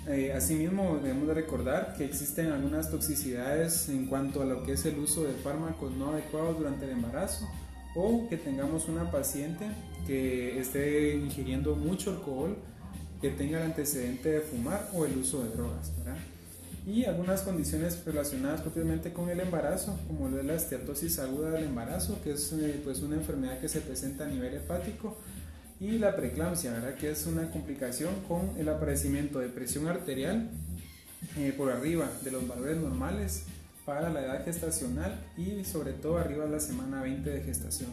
Eh, 0.06 0.34
asimismo, 0.34 0.98
debemos 1.02 1.28
de 1.28 1.34
recordar 1.34 1.94
que 1.96 2.04
existen 2.04 2.52
algunas 2.52 2.90
toxicidades 2.90 3.88
en 3.88 4.06
cuanto 4.06 4.42
a 4.42 4.44
lo 4.44 4.62
que 4.62 4.72
es 4.72 4.84
el 4.84 4.98
uso 4.98 5.24
de 5.24 5.32
fármacos 5.32 5.92
no 5.96 6.10
adecuados 6.10 6.58
durante 6.58 6.84
el 6.84 6.90
embarazo 6.90 7.48
o 7.94 8.28
que 8.28 8.36
tengamos 8.36 8.86
una 8.88 9.10
paciente 9.10 9.66
que 10.06 10.58
esté 10.58 11.14
ingiriendo 11.14 11.74
mucho 11.74 12.10
alcohol, 12.10 12.56
que 13.22 13.30
tenga 13.30 13.58
el 13.58 13.64
antecedente 13.64 14.28
de 14.28 14.40
fumar 14.40 14.90
o 14.92 15.06
el 15.06 15.16
uso 15.16 15.42
de 15.42 15.50
drogas. 15.56 15.90
Y 16.86 17.04
algunas 17.04 17.42
condiciones 17.42 18.04
relacionadas 18.04 18.60
propiamente 18.60 19.12
con 19.12 19.30
el 19.30 19.40
embarazo, 19.40 19.98
como 20.06 20.28
lo 20.28 20.36
de 20.36 20.42
la 20.42 20.54
esteatosis 20.54 21.18
aguda 21.18 21.50
del 21.50 21.64
embarazo, 21.64 22.20
que 22.22 22.32
es 22.32 22.52
eh, 22.52 22.80
pues 22.84 23.00
una 23.00 23.16
enfermedad 23.16 23.58
que 23.58 23.68
se 23.68 23.80
presenta 23.80 24.24
a 24.24 24.28
nivel 24.28 24.54
hepático 24.54 25.16
y 25.80 25.98
la 25.98 26.14
preeclampsia, 26.14 26.94
que 26.96 27.10
es 27.10 27.26
una 27.26 27.50
complicación 27.50 28.14
con 28.28 28.52
el 28.58 28.68
aparecimiento 28.68 29.38
de 29.38 29.48
presión 29.48 29.88
arterial 29.88 30.50
eh, 31.36 31.54
por 31.56 31.72
arriba 31.72 32.08
de 32.22 32.30
los 32.30 32.46
valores 32.46 32.76
normales 32.76 33.44
para 33.84 34.10
la 34.10 34.22
edad 34.22 34.44
gestacional 34.44 35.18
y 35.36 35.64
sobre 35.64 35.92
todo 35.92 36.18
arriba 36.18 36.44
de 36.44 36.52
la 36.52 36.60
semana 36.60 37.02
20 37.02 37.28
de 37.28 37.42
gestación. 37.42 37.90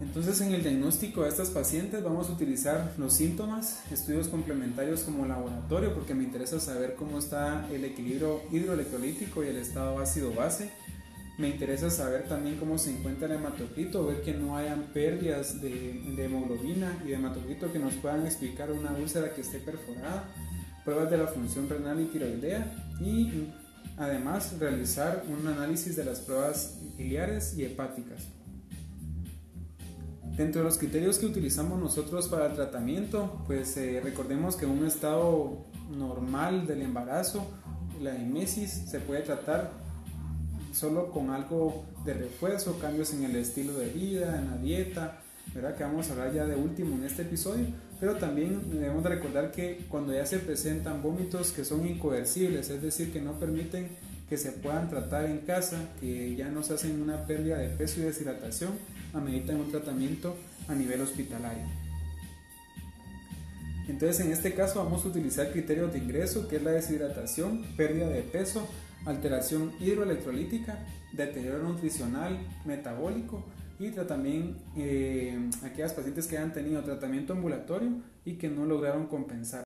Entonces 0.00 0.40
en 0.40 0.54
el 0.54 0.62
diagnóstico 0.62 1.22
de 1.22 1.28
estas 1.28 1.50
pacientes 1.50 2.02
vamos 2.02 2.30
a 2.30 2.32
utilizar 2.32 2.94
los 2.96 3.12
síntomas, 3.12 3.82
estudios 3.92 4.28
complementarios 4.28 5.02
como 5.02 5.26
laboratorio 5.26 5.94
porque 5.94 6.14
me 6.14 6.24
interesa 6.24 6.58
saber 6.58 6.94
cómo 6.94 7.18
está 7.18 7.68
el 7.70 7.84
equilibrio 7.84 8.40
hidroelectrolítico 8.50 9.44
y 9.44 9.48
el 9.48 9.56
estado 9.56 9.98
ácido-base 9.98 10.70
Me 11.36 11.48
interesa 11.48 11.90
saber 11.90 12.28
también 12.28 12.56
cómo 12.56 12.78
se 12.78 12.90
encuentra 12.90 13.26
el 13.26 13.34
hematocrito, 13.34 14.06
ver 14.06 14.22
que 14.22 14.32
no 14.32 14.56
hayan 14.56 14.84
pérdidas 14.94 15.60
de, 15.60 16.02
de 16.16 16.24
hemoglobina 16.24 16.98
y 17.04 17.08
de 17.08 17.14
hematocrito 17.14 17.70
que 17.70 17.78
nos 17.78 17.94
puedan 17.94 18.26
explicar 18.26 18.72
una 18.72 18.92
úlcera 18.92 19.34
que 19.34 19.42
esté 19.42 19.58
perforada, 19.58 20.24
pruebas 20.82 21.10
de 21.10 21.18
la 21.18 21.26
función 21.26 21.68
renal 21.68 22.00
y 22.00 22.06
tiroidea 22.06 22.72
y 23.00 23.48
además 23.98 24.58
realizar 24.58 25.24
un 25.28 25.46
análisis 25.46 25.94
de 25.94 26.04
las 26.04 26.20
pruebas 26.20 26.78
biliares 26.96 27.54
y 27.56 27.64
hepáticas. 27.64 28.39
Dentro 30.36 30.62
de 30.62 30.64
los 30.64 30.78
criterios 30.78 31.18
que 31.18 31.26
utilizamos 31.26 31.78
nosotros 31.78 32.28
para 32.28 32.46
el 32.46 32.54
tratamiento, 32.54 33.42
pues 33.46 33.76
eh, 33.76 34.00
recordemos 34.02 34.56
que 34.56 34.64
un 34.64 34.86
estado 34.86 35.66
normal 35.90 36.66
del 36.66 36.82
embarazo, 36.82 37.46
la 38.00 38.16
emesis 38.16 38.70
se 38.70 39.00
puede 39.00 39.22
tratar 39.22 39.70
solo 40.72 41.10
con 41.10 41.30
algo 41.30 41.84
de 42.04 42.14
refuerzo, 42.14 42.78
cambios 42.78 43.12
en 43.12 43.24
el 43.24 43.36
estilo 43.36 43.74
de 43.74 43.88
vida, 43.88 44.38
en 44.38 44.50
la 44.50 44.56
dieta, 44.56 45.20
¿verdad? 45.54 45.76
que 45.76 45.84
vamos 45.84 46.08
a 46.08 46.12
hablar 46.12 46.32
ya 46.32 46.46
de 46.46 46.54
último 46.54 46.96
en 46.96 47.04
este 47.04 47.22
episodio, 47.22 47.66
pero 47.98 48.16
también 48.16 48.70
debemos 48.70 49.02
de 49.02 49.10
recordar 49.10 49.50
que 49.50 49.84
cuando 49.88 50.14
ya 50.14 50.24
se 50.24 50.38
presentan 50.38 51.02
vómitos 51.02 51.50
que 51.50 51.64
son 51.64 51.86
incoercibles, 51.86 52.70
es 52.70 52.80
decir, 52.80 53.12
que 53.12 53.20
no 53.20 53.32
permiten 53.32 53.88
que 54.30 54.38
se 54.38 54.52
puedan 54.52 54.88
tratar 54.88 55.26
en 55.26 55.38
casa, 55.38 55.76
que 56.00 56.36
ya 56.36 56.48
nos 56.48 56.70
hacen 56.70 57.02
una 57.02 57.26
pérdida 57.26 57.58
de 57.58 57.68
peso 57.68 58.00
y 58.00 58.04
deshidratación, 58.04 58.70
ameritan 59.12 59.56
un 59.56 59.72
tratamiento 59.72 60.36
a 60.68 60.74
nivel 60.74 61.00
hospitalario. 61.00 61.64
Entonces 63.88 64.24
en 64.24 64.30
este 64.30 64.54
caso 64.54 64.84
vamos 64.84 65.04
a 65.04 65.08
utilizar 65.08 65.50
criterios 65.50 65.92
de 65.92 65.98
ingreso, 65.98 66.46
que 66.46 66.56
es 66.56 66.62
la 66.62 66.70
deshidratación, 66.70 67.62
pérdida 67.76 68.08
de 68.08 68.22
peso, 68.22 68.68
alteración 69.04 69.72
hidroelectrolítica, 69.80 70.78
deterioro 71.12 71.64
nutricional, 71.64 72.38
metabólico 72.64 73.44
y 73.80 73.90
también 73.90 74.58
eh, 74.76 75.36
aquellas 75.64 75.92
pacientes 75.92 76.28
que 76.28 76.38
han 76.38 76.52
tenido 76.52 76.84
tratamiento 76.84 77.32
ambulatorio 77.32 77.94
y 78.24 78.34
que 78.34 78.48
no 78.48 78.64
lograron 78.64 79.06
compensar. 79.08 79.64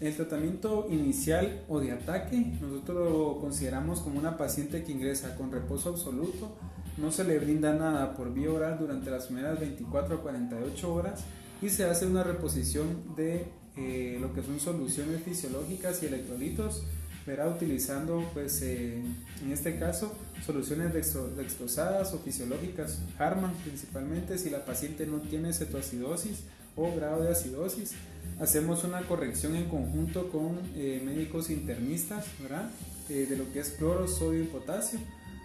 El 0.00 0.16
tratamiento 0.16 0.86
inicial 0.90 1.62
o 1.68 1.78
de 1.78 1.92
ataque 1.92 2.36
nosotros 2.60 3.12
lo 3.12 3.38
consideramos 3.38 4.00
como 4.00 4.18
una 4.18 4.38
paciente 4.38 4.82
que 4.82 4.92
ingresa 4.92 5.36
con 5.36 5.52
reposo 5.52 5.90
absoluto, 5.90 6.56
no 6.96 7.12
se 7.12 7.22
le 7.24 7.38
brinda 7.38 7.74
nada 7.74 8.14
por 8.14 8.32
vía 8.32 8.50
oral 8.50 8.78
durante 8.78 9.10
las 9.10 9.26
primeras 9.26 9.60
24 9.60 10.16
a 10.16 10.22
48 10.22 10.94
horas 10.94 11.24
y 11.60 11.68
se 11.68 11.84
hace 11.84 12.06
una 12.06 12.22
reposición 12.22 13.14
de 13.14 13.46
eh, 13.76 14.16
lo 14.20 14.32
que 14.32 14.42
son 14.42 14.58
soluciones 14.58 15.22
fisiológicas 15.22 16.02
y 16.02 16.06
electrolitos 16.06 16.82
verá 17.26 17.48
utilizando 17.48 18.24
pues 18.32 18.62
eh, 18.62 19.02
en 19.42 19.52
este 19.52 19.78
caso 19.78 20.14
soluciones 20.44 20.94
dextrosadas 20.94 22.14
o 22.14 22.18
fisiológicas 22.18 23.02
Harman 23.18 23.52
principalmente 23.64 24.38
si 24.38 24.48
la 24.48 24.64
paciente 24.64 25.06
no 25.06 25.18
tiene 25.18 25.52
cetoacidosis 25.52 26.44
grado 26.88 27.22
de 27.22 27.30
acidosis. 27.30 27.92
Hacemos 28.40 28.84
una 28.84 29.02
corrección 29.02 29.54
en 29.54 29.68
conjunto 29.68 30.30
con 30.30 30.58
eh, 30.74 31.02
médicos 31.04 31.50
internistas 31.50 32.26
¿verdad? 32.42 32.70
Eh, 33.08 33.26
de 33.28 33.36
lo 33.36 33.52
que 33.52 33.60
es 33.60 33.70
cloro, 33.70 34.08
sodio 34.08 34.42
y 34.42 34.46
potasio. 34.46 34.98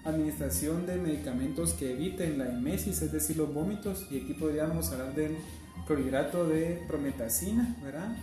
Administración 0.05 0.85
de 0.85 0.97
medicamentos 0.97 1.73
que 1.73 1.91
eviten 1.91 2.37
la 2.37 2.49
emesis 2.49 3.01
es 3.01 3.11
decir 3.11 3.37
los 3.37 3.53
vómitos. 3.53 4.05
Y 4.11 4.21
aquí 4.21 4.33
podríamos 4.33 4.91
hablar 4.91 5.13
del 5.15 5.35
clorhidrato 5.85 6.47
de 6.47 6.81
prometacina 6.87 7.75
¿verdad? 7.83 8.15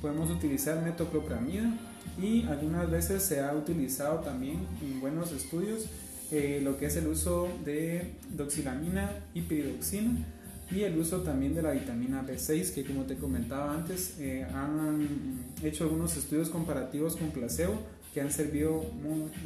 podemos 0.00 0.30
utilizar 0.30 0.82
metoclopramida. 0.82 1.76
Y 2.20 2.44
algunas 2.44 2.90
veces 2.90 3.22
se 3.22 3.40
ha 3.40 3.52
utilizado 3.54 4.20
también 4.20 4.66
en 4.82 5.00
buenos 5.00 5.32
estudios 5.32 5.86
eh, 6.30 6.60
lo 6.62 6.76
que 6.78 6.86
es 6.86 6.96
el 6.96 7.06
uso 7.06 7.48
de 7.64 8.14
doxilamina 8.30 9.10
y 9.34 9.42
piridoxina 9.42 10.24
y 10.70 10.82
el 10.82 10.98
uso 10.98 11.20
también 11.22 11.54
de 11.54 11.62
la 11.62 11.72
vitamina 11.72 12.24
B6 12.26 12.72
que 12.72 12.84
como 12.84 13.04
te 13.04 13.16
comentaba 13.16 13.74
antes 13.74 14.16
eh, 14.18 14.46
han 14.54 15.44
hecho 15.62 15.84
algunos 15.84 16.16
estudios 16.16 16.48
comparativos 16.48 17.16
con 17.16 17.30
placebo 17.30 17.80
que 18.12 18.20
han 18.20 18.30
servido 18.30 18.84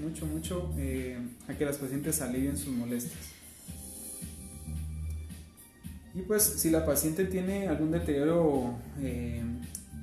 mucho 0.03 0.27
mucho 0.27 0.71
eh, 0.77 1.19
a 1.49 1.55
que 1.55 1.65
las 1.65 1.79
pacientes 1.79 2.21
alivien 2.21 2.57
sus 2.57 2.73
molestias. 2.75 3.39
Y 6.15 6.23
pues 6.23 6.43
si 6.43 6.71
la 6.71 6.85
paciente 6.85 7.25
tiene 7.25 7.69
algún 7.69 7.91
deterioro 7.93 8.75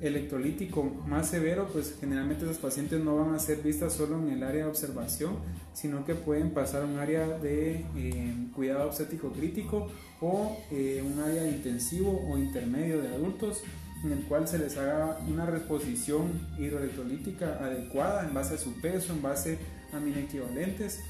electrolítico 0.00 0.82
más 1.06 1.30
severo, 1.30 1.68
pues 1.72 1.96
generalmente 1.98 2.44
los 2.44 2.58
pacientes 2.58 3.00
no 3.00 3.16
van 3.16 3.34
a 3.34 3.38
ser 3.38 3.58
vistas 3.62 3.94
solo 3.94 4.18
en 4.18 4.30
el 4.30 4.42
área 4.42 4.64
de 4.64 4.70
observación, 4.70 5.36
sino 5.72 6.04
que 6.04 6.14
pueden 6.14 6.50
pasar 6.50 6.82
a 6.82 6.86
un 6.86 6.98
área 6.98 7.26
de 7.26 7.86
eh, 7.96 8.34
cuidado 8.54 8.88
obstétrico 8.88 9.32
crítico 9.32 9.90
o 10.20 10.56
eh, 10.70 11.02
un 11.04 11.18
área 11.20 11.48
intensivo 11.48 12.26
o 12.28 12.38
intermedio 12.38 13.00
de 13.00 13.08
adultos 13.08 13.62
en 14.04 14.12
el 14.12 14.24
cual 14.24 14.46
se 14.46 14.58
les 14.58 14.76
haga 14.76 15.18
una 15.26 15.46
reposición 15.46 16.30
hidroelectrolítica 16.58 17.58
adecuada 17.60 18.26
en 18.26 18.34
base 18.34 18.54
a 18.54 18.58
su 18.58 18.80
peso, 18.80 19.12
en 19.12 19.22
base 19.22 19.58
a 19.92 20.18
equivalentes, 20.18 21.00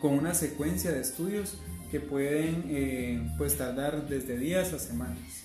con 0.00 0.14
una 0.14 0.34
secuencia 0.34 0.90
de 0.90 1.00
estudios 1.00 1.58
que 1.90 2.00
pueden 2.00 2.64
eh, 2.66 3.32
pues 3.38 3.56
tardar 3.56 4.08
desde 4.08 4.36
días 4.36 4.72
a 4.72 4.78
semanas. 4.78 5.43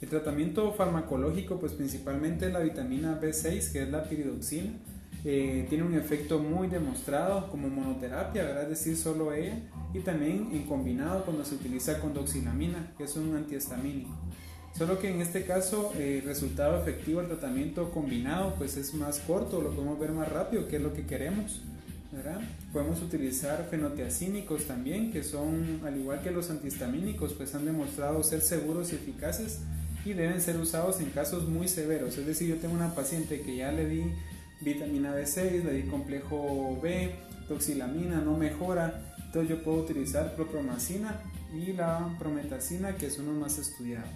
El 0.00 0.08
tratamiento 0.08 0.72
farmacológico, 0.72 1.60
pues 1.60 1.72
principalmente 1.72 2.48
la 2.48 2.60
vitamina 2.60 3.20
B6, 3.20 3.70
que 3.72 3.82
es 3.82 3.90
la 3.90 4.04
piridoxina, 4.04 4.72
eh, 5.24 5.66
tiene 5.68 5.84
un 5.84 5.94
efecto 5.94 6.38
muy 6.38 6.68
demostrado 6.68 7.50
como 7.50 7.68
monoterapia, 7.68 8.44
¿verdad? 8.44 8.62
es 8.62 8.70
decir, 8.70 8.96
solo 8.96 9.34
ella, 9.34 9.58
y 9.92 9.98
también 9.98 10.48
en 10.52 10.62
combinado 10.62 11.24
cuando 11.24 11.44
se 11.44 11.54
utiliza 11.54 12.00
con 12.00 12.14
doxilamina, 12.14 12.94
que 12.96 13.04
es 13.04 13.14
un 13.16 13.36
antihistamínico. 13.36 14.10
Solo 14.76 14.98
que 14.98 15.10
en 15.10 15.20
este 15.20 15.44
caso 15.44 15.92
el 15.98 16.22
resultado 16.22 16.80
efectivo 16.80 17.20
del 17.20 17.28
tratamiento 17.28 17.90
combinado 17.90 18.54
pues 18.54 18.78
es 18.78 18.94
más 18.94 19.18
corto, 19.18 19.60
lo 19.60 19.72
podemos 19.72 19.98
ver 19.98 20.12
más 20.12 20.32
rápido, 20.32 20.66
que 20.68 20.76
es 20.76 20.82
lo 20.82 20.94
que 20.94 21.04
queremos. 21.04 21.60
¿verdad? 22.12 22.40
Podemos 22.72 23.00
utilizar 23.02 23.68
fenotiacínicos 23.70 24.64
también, 24.64 25.12
que 25.12 25.22
son, 25.22 25.80
al 25.84 25.96
igual 25.96 26.22
que 26.22 26.30
los 26.30 26.50
antihistamínicos, 26.50 27.34
pues 27.34 27.54
han 27.54 27.64
demostrado 27.64 28.22
ser 28.22 28.40
seguros 28.40 28.92
y 28.92 28.96
eficaces 28.96 29.60
y 30.04 30.12
deben 30.12 30.40
ser 30.40 30.56
usados 30.56 31.00
en 31.00 31.10
casos 31.10 31.48
muy 31.48 31.68
severos. 31.68 32.16
Es 32.18 32.26
decir, 32.26 32.48
yo 32.48 32.56
tengo 32.56 32.74
una 32.74 32.94
paciente 32.94 33.40
que 33.40 33.56
ya 33.56 33.72
le 33.72 33.88
di 33.88 34.04
vitamina 34.60 35.14
B6, 35.14 35.64
le 35.64 35.72
di 35.72 35.82
complejo 35.82 36.78
B, 36.82 37.14
toxilamina, 37.48 38.20
no 38.20 38.36
mejora, 38.36 39.14
entonces 39.26 39.50
yo 39.50 39.62
puedo 39.62 39.78
utilizar 39.78 40.34
propromacina 40.34 41.20
y 41.52 41.72
la 41.72 42.16
prometacina, 42.18 42.96
que 42.96 43.10
son 43.10 43.26
los 43.26 43.36
más 43.36 43.58
estudiados. 43.58 44.10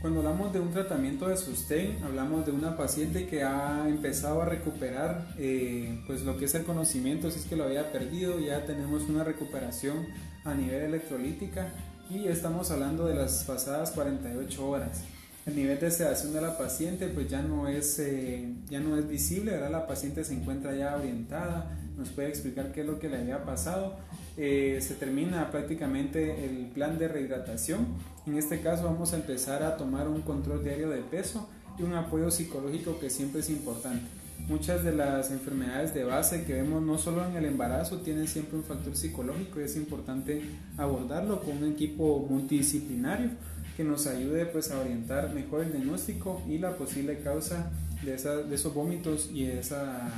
Cuando 0.00 0.18
hablamos 0.18 0.52
de 0.52 0.58
un 0.58 0.72
tratamiento 0.72 1.28
de 1.28 1.36
sostén, 1.36 2.02
hablamos 2.02 2.44
de 2.44 2.50
una 2.50 2.76
paciente 2.76 3.28
que 3.28 3.44
ha 3.44 3.88
empezado 3.88 4.42
a 4.42 4.46
recuperar 4.46 5.28
eh, 5.38 6.02
pues 6.08 6.22
lo 6.22 6.36
que 6.36 6.46
es 6.46 6.54
el 6.56 6.64
conocimiento, 6.64 7.30
si 7.30 7.38
es 7.38 7.44
que 7.46 7.54
lo 7.54 7.64
había 7.64 7.92
perdido, 7.92 8.40
ya 8.40 8.66
tenemos 8.66 9.02
una 9.08 9.22
recuperación 9.22 10.08
a 10.44 10.54
nivel 10.54 10.82
electrolítica 10.82 11.68
y 12.14 12.28
estamos 12.28 12.70
hablando 12.70 13.06
de 13.06 13.14
las 13.14 13.44
pasadas 13.44 13.92
48 13.92 14.68
horas. 14.68 15.00
El 15.46 15.56
nivel 15.56 15.80
de 15.80 15.90
sedación 15.90 16.32
de 16.34 16.40
la 16.40 16.58
paciente 16.58 17.08
pues 17.08 17.28
ya 17.28 17.40
no 17.42 17.68
es, 17.68 17.98
eh, 17.98 18.52
ya 18.68 18.80
no 18.80 18.96
es 18.96 19.08
visible, 19.08 19.54
ahora 19.54 19.70
la 19.70 19.86
paciente 19.86 20.22
se 20.22 20.34
encuentra 20.34 20.74
ya 20.74 20.94
orientada, 20.94 21.70
nos 21.96 22.10
puede 22.10 22.28
explicar 22.28 22.70
qué 22.72 22.82
es 22.82 22.86
lo 22.86 22.98
que 22.98 23.08
le 23.08 23.18
había 23.18 23.44
pasado. 23.44 23.96
Eh, 24.36 24.78
se 24.82 24.94
termina 24.94 25.50
prácticamente 25.50 26.44
el 26.44 26.66
plan 26.66 26.98
de 26.98 27.08
rehidratación. 27.08 27.86
En 28.26 28.36
este 28.36 28.60
caso 28.60 28.84
vamos 28.84 29.14
a 29.14 29.16
empezar 29.16 29.62
a 29.62 29.76
tomar 29.76 30.06
un 30.06 30.20
control 30.20 30.62
diario 30.62 30.90
de 30.90 31.00
peso 31.00 31.48
y 31.78 31.82
un 31.82 31.94
apoyo 31.94 32.30
psicológico 32.30 33.00
que 33.00 33.08
siempre 33.08 33.40
es 33.40 33.48
importante. 33.48 34.06
Muchas 34.48 34.82
de 34.82 34.92
las 34.92 35.30
enfermedades 35.30 35.94
de 35.94 36.04
base 36.04 36.44
que 36.44 36.54
vemos 36.54 36.82
no 36.82 36.98
solo 36.98 37.24
en 37.24 37.36
el 37.36 37.44
embarazo 37.44 37.98
tienen 37.98 38.26
siempre 38.26 38.58
un 38.58 38.64
factor 38.64 38.96
psicológico 38.96 39.60
y 39.60 39.64
es 39.64 39.76
importante 39.76 40.42
abordarlo 40.76 41.40
con 41.40 41.58
un 41.58 41.72
equipo 41.72 42.26
multidisciplinario 42.28 43.30
que 43.76 43.84
nos 43.84 44.06
ayude 44.06 44.44
pues 44.46 44.70
a 44.70 44.80
orientar 44.80 45.32
mejor 45.32 45.62
el 45.62 45.72
diagnóstico 45.72 46.42
y 46.48 46.58
la 46.58 46.76
posible 46.76 47.20
causa 47.20 47.70
de, 48.02 48.16
de 48.16 48.54
esos 48.54 48.74
vómitos 48.74 49.30
y 49.32 49.44
esa, 49.44 50.10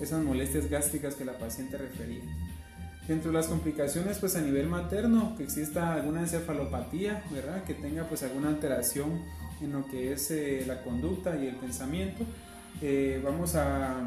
esas 0.00 0.24
molestias 0.24 0.68
gástricas 0.70 1.14
que 1.14 1.24
la 1.24 1.38
paciente 1.38 1.76
refería. 1.76 2.22
Dentro 3.06 3.30
de 3.30 3.36
las 3.36 3.46
complicaciones, 3.46 4.18
pues 4.18 4.34
a 4.34 4.40
nivel 4.40 4.66
materno, 4.66 5.36
que 5.36 5.44
exista 5.44 5.94
alguna 5.94 6.22
encefalopatía, 6.22 7.22
¿verdad? 7.30 7.62
Que 7.62 7.74
tenga 7.74 8.08
pues 8.08 8.24
alguna 8.24 8.48
alteración 8.48 9.22
en 9.60 9.72
lo 9.72 9.86
que 9.86 10.12
es 10.12 10.30
eh, 10.32 10.64
la 10.66 10.82
conducta 10.82 11.36
y 11.36 11.46
el 11.46 11.54
pensamiento 11.54 12.24
eh, 12.82 13.20
vamos 13.24 13.54
a 13.54 14.02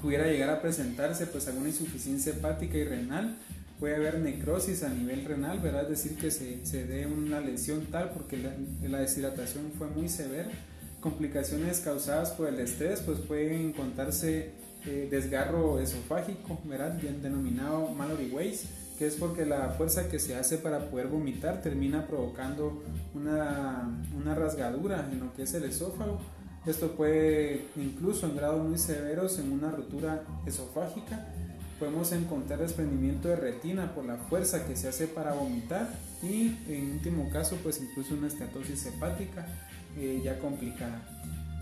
pudiera 0.00 0.26
llegar 0.26 0.50
a 0.50 0.60
presentarse 0.60 1.26
pues 1.26 1.48
alguna 1.48 1.68
insuficiencia 1.68 2.32
hepática 2.32 2.76
y 2.76 2.84
renal 2.84 3.36
puede 3.80 3.96
haber 3.96 4.18
necrosis 4.18 4.82
a 4.82 4.90
nivel 4.90 5.24
renal 5.24 5.58
verdad 5.60 5.84
es 5.84 6.02
decir 6.02 6.16
que 6.16 6.30
se, 6.30 6.64
se 6.66 6.86
dé 6.86 7.06
una 7.06 7.40
lesión 7.40 7.86
tal 7.86 8.10
porque 8.10 8.36
la, 8.36 8.52
la, 8.88 8.98
deshidratación 8.98 9.72
fue 9.76 9.88
muy 9.88 10.08
severa 10.08 10.50
complicaciones 11.00 11.80
causadas 11.80 12.30
por 12.30 12.48
el 12.48 12.60
estrés 12.60 13.00
pues 13.00 13.18
pueden 13.20 13.68
encontrarse 13.68 14.52
eh, 14.86 15.08
desgarro 15.10 15.80
esofágico, 15.80 16.60
¿verdad? 16.64 16.96
Bien 17.00 17.20
denominado 17.20 17.88
Mallory 17.88 18.30
Weiss, 18.30 18.66
que 18.96 19.08
es 19.08 19.16
porque 19.16 19.44
la 19.44 19.70
fuerza 19.70 20.08
que 20.08 20.20
se 20.20 20.36
hace 20.36 20.58
para 20.58 20.90
poder 20.90 21.08
vomitar 21.08 21.60
termina 21.60 22.06
provocando 22.06 22.84
una, 23.12 23.90
una 24.16 24.34
rasgadura 24.36 25.08
en 25.10 25.18
lo 25.18 25.34
que 25.34 25.42
es 25.42 25.54
el 25.54 25.64
esófago. 25.64 26.20
Esto 26.66 26.92
puede 26.92 27.66
incluso 27.76 28.26
en 28.26 28.36
grados 28.36 28.66
muy 28.66 28.78
severos 28.78 29.38
en 29.38 29.52
una 29.52 29.70
rotura 29.70 30.24
esofágica 30.46 31.26
podemos 31.78 32.10
encontrar 32.12 32.60
desprendimiento 32.60 33.28
de 33.28 33.36
retina 33.36 33.94
por 33.94 34.04
la 34.04 34.16
fuerza 34.16 34.66
que 34.66 34.76
se 34.76 34.88
hace 34.88 35.06
para 35.06 35.34
vomitar 35.34 35.88
y 36.22 36.56
en 36.68 36.92
último 36.92 37.28
caso 37.30 37.56
pues 37.62 37.80
incluso 37.80 38.14
una 38.14 38.28
estatosis 38.28 38.86
hepática 38.86 39.46
eh, 39.98 40.20
ya 40.24 40.38
complicada. 40.38 41.02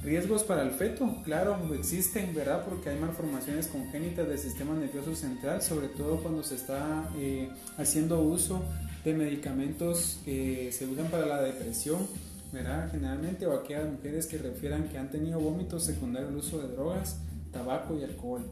Riesgos 0.02 0.44
para 0.44 0.62
el 0.62 0.70
feto, 0.70 1.22
claro, 1.24 1.56
existen, 1.74 2.34
¿verdad? 2.34 2.66
Porque 2.68 2.90
hay 2.90 2.98
malformaciones 2.98 3.68
congénitas 3.68 4.28
del 4.28 4.38
sistema 4.38 4.74
nervioso 4.74 5.14
central, 5.14 5.62
sobre 5.62 5.88
todo 5.88 6.18
cuando 6.18 6.42
se 6.42 6.56
está 6.56 7.08
eh, 7.16 7.48
haciendo 7.78 8.20
uso 8.20 8.62
de 9.02 9.14
medicamentos 9.14 10.20
que 10.26 10.70
se 10.72 10.86
usan 10.86 11.06
para 11.06 11.24
la 11.24 11.42
depresión, 11.42 12.06
¿verdad? 12.54 12.88
Generalmente, 12.90 13.46
o 13.46 13.52
aquellas 13.52 13.90
mujeres 13.90 14.26
que 14.26 14.38
refieran 14.38 14.88
que 14.88 14.96
han 14.96 15.10
tenido 15.10 15.40
vómitos 15.40 15.84
secundarios 15.84 16.30
al 16.30 16.36
uso 16.36 16.58
de 16.62 16.68
drogas, 16.68 17.18
tabaco 17.52 17.98
y 17.98 18.04
alcohol. 18.04 18.42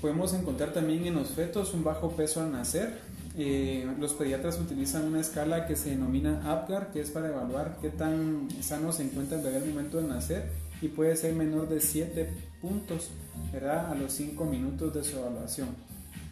Podemos 0.00 0.34
encontrar 0.34 0.72
también 0.72 1.06
en 1.06 1.14
los 1.14 1.30
fetos 1.30 1.72
un 1.72 1.82
bajo 1.82 2.10
peso 2.10 2.42
al 2.42 2.52
nacer. 2.52 2.98
Eh, 3.38 3.90
los 3.98 4.12
pediatras 4.12 4.60
utilizan 4.60 5.06
una 5.06 5.20
escala 5.20 5.66
que 5.66 5.74
se 5.74 5.90
denomina 5.90 6.52
APGAR, 6.52 6.92
que 6.92 7.00
es 7.00 7.10
para 7.10 7.28
evaluar 7.28 7.78
qué 7.80 7.88
tan 7.88 8.48
sano 8.60 8.92
se 8.92 9.04
encuentra 9.04 9.38
el 9.38 9.44
bebé 9.44 9.56
al 9.56 9.66
momento 9.66 10.00
de 10.00 10.08
nacer 10.08 10.50
y 10.82 10.88
puede 10.88 11.16
ser 11.16 11.34
menor 11.34 11.68
de 11.68 11.80
7 11.80 12.28
puntos 12.60 13.10
¿verdad? 13.52 13.90
a 13.90 13.94
los 13.94 14.12
5 14.12 14.44
minutos 14.44 14.94
de 14.94 15.02
su 15.02 15.18
evaluación. 15.18 15.68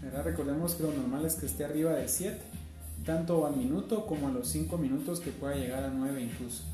¿verdad? 0.02 0.24
Recordemos 0.24 0.74
que 0.74 0.82
lo 0.82 0.92
normal 0.92 1.24
es 1.24 1.34
que 1.34 1.46
esté 1.46 1.64
arriba 1.64 1.92
de 1.92 2.08
7, 2.08 2.38
tanto 3.04 3.46
al 3.46 3.56
minuto 3.56 4.06
como 4.06 4.28
a 4.28 4.30
los 4.30 4.48
5 4.48 4.78
minutos 4.78 5.20
que 5.20 5.30
pueda 5.30 5.54
llegar 5.54 5.84
a 5.84 5.90
9 5.90 6.22
incluso 6.22 6.64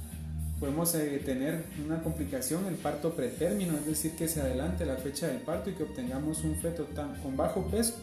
podemos 0.60 0.94
eh, 0.94 1.20
tener 1.24 1.64
una 1.84 2.02
complicación, 2.02 2.66
el 2.66 2.74
parto 2.74 3.14
pretérmino, 3.14 3.76
es 3.78 3.86
decir, 3.86 4.12
que 4.12 4.28
se 4.28 4.42
adelante 4.42 4.84
la 4.84 4.96
fecha 4.96 5.26
del 5.26 5.38
parto 5.38 5.70
y 5.70 5.72
que 5.72 5.84
obtengamos 5.84 6.44
un 6.44 6.54
feto 6.56 6.86
con 7.22 7.36
bajo 7.36 7.64
peso 7.68 7.94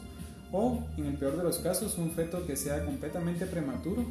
o, 0.51 0.83
en 0.97 1.05
el 1.05 1.13
peor 1.13 1.37
de 1.37 1.43
los 1.43 1.59
casos, 1.59 1.97
un 1.99 2.11
feto 2.11 2.45
que 2.47 2.57
sea 2.57 2.83
completamente 2.83 3.45
prematuro 3.45 4.05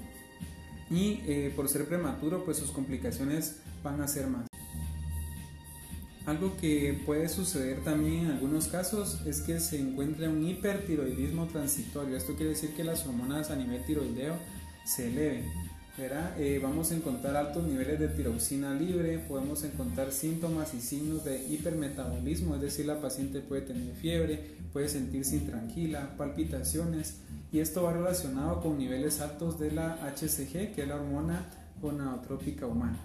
y 0.89 1.21
eh, 1.27 1.53
por 1.57 1.69
ser 1.69 1.87
prematuro, 1.87 2.45
pues 2.45 2.59
sus 2.59 2.71
complicaciones 2.71 3.57
van 3.83 4.01
a 4.01 4.07
ser 4.07 4.29
más. 4.29 4.47
Algo 6.27 6.57
que 6.57 7.01
puede 7.07 7.29
suceder 7.29 7.85
también 7.85 8.27
en 8.27 8.31
algunos 8.33 8.67
casos 8.67 9.21
es 9.27 9.43
que 9.43 9.61
se 9.61 9.79
encuentre 9.79 10.29
un 10.29 10.45
hipertiroidismo 10.45 11.47
transitorio. 11.47 12.17
Esto 12.17 12.35
quiere 12.35 12.51
decir 12.51 12.75
que 12.75 12.83
las 12.83 13.07
hormonas 13.07 13.53
a 13.53 13.57
nivel 13.57 13.85
tiroideo 13.85 14.35
se 14.85 15.07
eleven. 15.07 15.45
Eh, 16.39 16.61
vamos 16.63 16.91
a 16.91 16.97
encontrar 16.97 17.37
altos 17.37 17.65
niveles 17.67 17.99
de 17.99 18.09
tiroxina 18.09 18.75
libre, 18.75 19.19
podemos 19.19 19.65
encontrar 19.65 20.13
síntomas 20.13 20.75
y 20.75 20.81
signos 20.81 21.25
de 21.25 21.43
hipermetabolismo, 21.49 22.55
es 22.57 22.61
decir, 22.61 22.85
la 22.85 23.01
paciente 23.01 23.41
puede 23.41 23.63
tener 23.63 23.95
fiebre, 23.95 24.59
puede 24.75 24.91
sentirse 24.91 25.37
intranquila, 25.37 26.15
palpitaciones, 26.19 27.21
y 27.51 27.61
esto 27.61 27.85
va 27.85 27.95
relacionado 27.95 28.61
con 28.61 28.77
niveles 28.77 29.23
altos 29.23 29.59
de 29.59 29.71
la 29.71 29.97
HCG, 30.15 30.75
que 30.75 30.83
es 30.83 30.89
la 30.89 30.97
hormona 30.97 31.47
gonadotrópica 31.81 32.67
humana. 32.67 32.99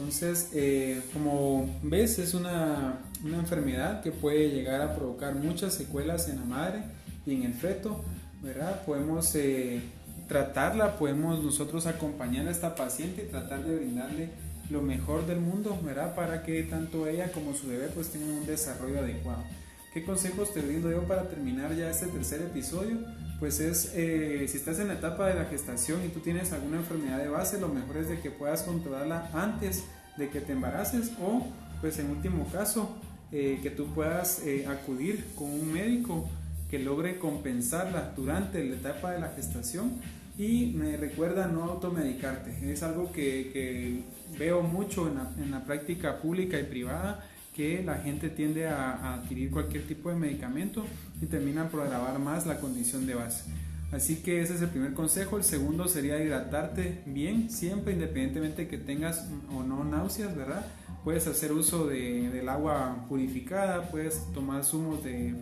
Entonces, 0.00 0.48
eh, 0.54 1.02
como 1.12 1.68
ves, 1.82 2.18
es 2.18 2.32
una, 2.32 3.00
una 3.22 3.36
enfermedad 3.36 4.02
que 4.02 4.10
puede 4.10 4.48
llegar 4.48 4.80
a 4.80 4.96
provocar 4.96 5.34
muchas 5.34 5.74
secuelas 5.74 6.26
en 6.30 6.36
la 6.36 6.46
madre 6.46 6.82
y 7.26 7.34
en 7.34 7.42
el 7.42 7.52
feto, 7.52 8.02
¿verdad? 8.42 8.82
Podemos 8.86 9.34
eh, 9.34 9.82
tratarla, 10.26 10.96
podemos 10.96 11.44
nosotros 11.44 11.86
acompañar 11.86 12.48
a 12.48 12.50
esta 12.50 12.74
paciente 12.74 13.24
y 13.24 13.30
tratar 13.30 13.62
de 13.62 13.76
brindarle 13.76 14.30
lo 14.70 14.80
mejor 14.80 15.26
del 15.26 15.40
mundo, 15.40 15.78
¿verdad? 15.84 16.14
Para 16.14 16.44
que 16.44 16.62
tanto 16.62 17.06
ella 17.06 17.30
como 17.30 17.52
su 17.52 17.68
bebé 17.68 17.88
pues 17.94 18.08
tengan 18.08 18.30
un 18.30 18.46
desarrollo 18.46 19.00
adecuado. 19.00 19.44
¿Qué 19.92 20.02
consejos 20.02 20.54
te 20.54 20.62
brindo 20.62 20.90
yo 20.90 21.02
para 21.02 21.28
terminar 21.28 21.76
ya 21.76 21.90
este 21.90 22.06
tercer 22.06 22.40
episodio? 22.40 22.96
Pues 23.40 23.58
es, 23.58 23.92
eh, 23.94 24.46
si 24.48 24.58
estás 24.58 24.78
en 24.78 24.88
la 24.88 24.94
etapa 24.94 25.26
de 25.26 25.34
la 25.34 25.46
gestación 25.46 26.04
y 26.04 26.08
tú 26.08 26.20
tienes 26.20 26.52
alguna 26.52 26.76
enfermedad 26.76 27.18
de 27.18 27.28
base, 27.28 27.58
lo 27.58 27.68
mejor 27.68 27.96
es 27.96 28.08
de 28.08 28.20
que 28.20 28.30
puedas 28.30 28.62
controlarla 28.62 29.30
antes 29.32 29.84
de 30.16 30.28
que 30.28 30.40
te 30.40 30.52
embaraces 30.52 31.12
o, 31.20 31.46
pues 31.80 31.98
en 31.98 32.10
último 32.10 32.46
caso, 32.52 32.94
eh, 33.32 33.58
que 33.62 33.70
tú 33.70 33.86
puedas 33.94 34.42
acudir 34.68 35.24
con 35.34 35.50
un 35.50 35.72
médico 35.72 36.28
que 36.70 36.78
logre 36.78 37.18
compensarla 37.18 38.12
durante 38.14 38.62
la 38.64 38.76
etapa 38.76 39.12
de 39.12 39.20
la 39.20 39.28
gestación 39.28 39.92
y 40.38 40.72
me 40.76 40.96
recuerda 40.96 41.48
no 41.48 41.64
automedicarte. 41.64 42.72
Es 42.72 42.82
algo 42.82 43.12
que, 43.12 44.02
veo 44.38 44.62
mucho 44.62 45.08
en 45.08 45.50
la, 45.50 45.64
práctica 45.64 46.18
pública 46.18 46.58
y 46.58 46.64
privada 46.64 47.26
que 47.54 47.82
la 47.82 47.96
gente 47.96 48.30
tiende 48.30 48.66
a, 48.68 49.14
adquirir 49.14 49.50
cualquier 49.50 49.86
tipo 49.86 50.08
de 50.08 50.16
medicamento 50.16 50.84
y 51.20 51.26
terminan 51.26 51.68
por 51.68 51.82
agravar 51.82 52.18
más 52.18 52.46
la 52.46 52.58
condición 52.60 53.06
de 53.06 53.14
base. 53.14 53.44
Así 53.92 54.16
que 54.16 54.40
ese 54.40 54.54
es 54.54 54.62
el 54.62 54.68
primer 54.68 54.94
consejo. 54.94 55.36
El 55.36 55.44
segundo 55.44 55.88
sería 55.88 56.22
hidratarte 56.22 57.02
bien, 57.06 57.50
siempre 57.50 57.92
independientemente 57.92 58.68
que 58.68 58.78
tengas 58.78 59.28
o 59.52 59.62
no 59.62 59.84
náuseas, 59.84 60.36
¿verdad? 60.36 60.64
Puedes 61.02 61.26
hacer 61.26 61.52
uso 61.52 61.86
de, 61.86 62.30
del 62.30 62.48
agua 62.48 63.06
purificada, 63.08 63.90
puedes 63.90 64.32
tomar 64.32 64.64
zumos 64.64 65.02
de 65.02 65.34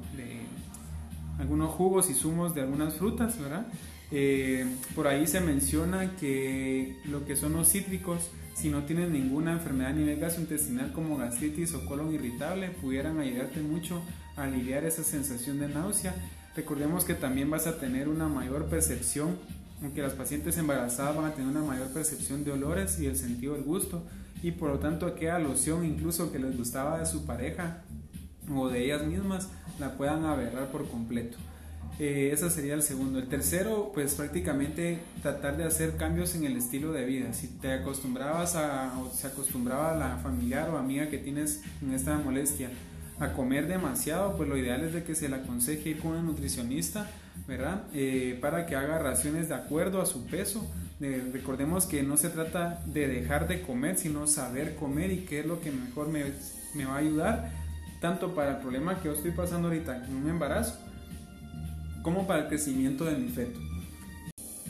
algunos 1.39 1.71
jugos 1.71 2.11
y 2.11 2.15
zumos 2.15 2.55
de 2.55 2.63
algunas 2.63 2.95
frutas, 2.95 3.39
¿verdad? 3.39 3.67
Eh, 4.11 4.67
por 4.95 5.07
ahí 5.07 5.27
se 5.27 5.41
menciona 5.41 6.17
que 6.17 6.97
lo 7.05 7.25
que 7.27 7.37
son 7.37 7.53
los 7.53 7.69
cítricos, 7.69 8.31
si 8.55 8.71
no 8.71 8.85
tienen 8.85 9.13
ninguna 9.13 9.53
enfermedad 9.53 9.93
a 9.93 9.95
nivel 9.95 10.19
gastrointestinal 10.19 10.93
como 10.93 11.17
gastritis 11.17 11.75
o 11.75 11.85
colon 11.85 12.13
irritable, 12.15 12.71
pudieran 12.71 13.21
ayudarte 13.21 13.61
mucho 13.61 14.03
aliviar 14.39 14.85
esa 14.85 15.05
sensación 15.05 15.59
de 15.59 15.69
náusea. 15.69 16.15
Recordemos 16.57 17.05
que 17.05 17.15
también 17.15 17.51
vas 17.51 17.67
a 17.67 17.79
tener 17.79 18.09
una 18.09 18.29
mayor 18.29 18.67
percepción, 18.67 19.37
aunque 19.83 20.03
las 20.03 20.13
pacientes 20.13 20.57
embarazadas 20.59 21.17
van 21.17 21.27
a 21.27 21.35
tener 21.35 21.51
una 21.51 21.63
mayor 21.63 21.89
percepción 21.89 22.45
de 22.45 22.53
olores 22.53 22.99
y 22.99 23.07
el 23.07 23.17
sentido 23.17 23.55
del 23.55 23.63
gusto, 23.63 24.05
y 24.43 24.53
por 24.53 24.71
lo 24.71 24.79
tanto 24.79 25.07
aquella 25.07 25.39
loción 25.39 25.85
incluso 25.85 26.33
que 26.33 26.39
les 26.39 26.57
gustaba 26.57 26.99
de 26.99 27.07
su 27.07 27.27
pareja 27.27 27.83
o 28.53 28.69
de 28.69 28.85
ellas 28.85 29.05
mismas 29.05 29.49
la 29.79 29.97
puedan 29.97 30.25
aberrar 30.25 30.71
por 30.71 30.89
completo. 30.89 31.39
Eh, 31.99 32.31
ese 32.33 32.49
sería 32.49 32.75
el 32.75 32.83
segundo. 32.83 33.19
El 33.19 33.29
tercero, 33.29 33.91
pues 33.93 34.15
prácticamente 34.15 35.01
tratar 35.21 35.57
de 35.57 35.65
hacer 35.65 35.97
cambios 35.97 36.35
en 36.37 36.45
el 36.45 36.57
estilo 36.57 36.93
de 36.93 37.05
vida. 37.05 37.33
Si 37.33 37.49
te 37.49 37.73
acostumbrabas 37.73 38.55
a, 38.55 38.97
o 39.01 39.11
se 39.13 39.27
acostumbraba 39.27 39.97
la 39.97 40.17
familiar 40.19 40.71
o 40.71 40.79
amiga 40.79 41.09
que 41.09 41.19
tienes 41.19 41.63
en 41.83 41.93
esta 41.93 42.17
molestia 42.19 42.71
a 43.21 43.33
comer 43.33 43.67
demasiado, 43.67 44.37
pues 44.37 44.49
lo 44.49 44.57
ideal 44.57 44.83
es 44.83 44.93
de 44.93 45.03
que 45.03 45.15
se 45.15 45.29
le 45.29 45.37
aconseje 45.37 45.91
ir 45.91 45.99
con 45.99 46.13
un 46.13 46.27
nutricionista, 46.27 47.11
¿verdad? 47.47 47.83
Eh, 47.93 48.39
para 48.41 48.67
que 48.67 48.77
haga 48.77 48.99
raciones 48.99 49.49
de 49.49 49.55
acuerdo 49.55 50.01
a 50.01 50.07
su 50.07 50.27
peso. 50.27 50.71
recordemos 51.01 51.87
que 51.87 52.03
no 52.03 52.17
se 52.17 52.29
trata 52.29 52.83
de 52.87 53.07
dejar 53.09 53.47
de 53.49 53.63
comer, 53.63 53.97
sino 53.97 54.27
saber 54.27 54.75
comer 54.77 55.13
y 55.13 55.19
qué 55.25 55.41
es 55.41 55.47
lo 55.47 55.61
que 55.61 55.71
mejor 55.71 56.09
me, 56.09 56.25
me 56.75 56.85
va 56.85 56.95
a 56.95 56.99
ayudar 56.99 57.51
tanto 58.01 58.35
para 58.35 58.53
el 58.53 58.57
problema 58.59 59.01
que 59.01 59.09
yo 59.09 59.15
estoy 59.15 59.33
pasando 59.33 59.69
ahorita 59.69 60.05
en 60.07 60.17
un 60.17 60.29
embarazo, 60.29 60.79
como 62.03 62.27
para 62.27 62.43
el 62.43 62.49
crecimiento 62.49 63.05
de 63.05 63.17
mi 63.17 63.29
feto. 63.29 63.68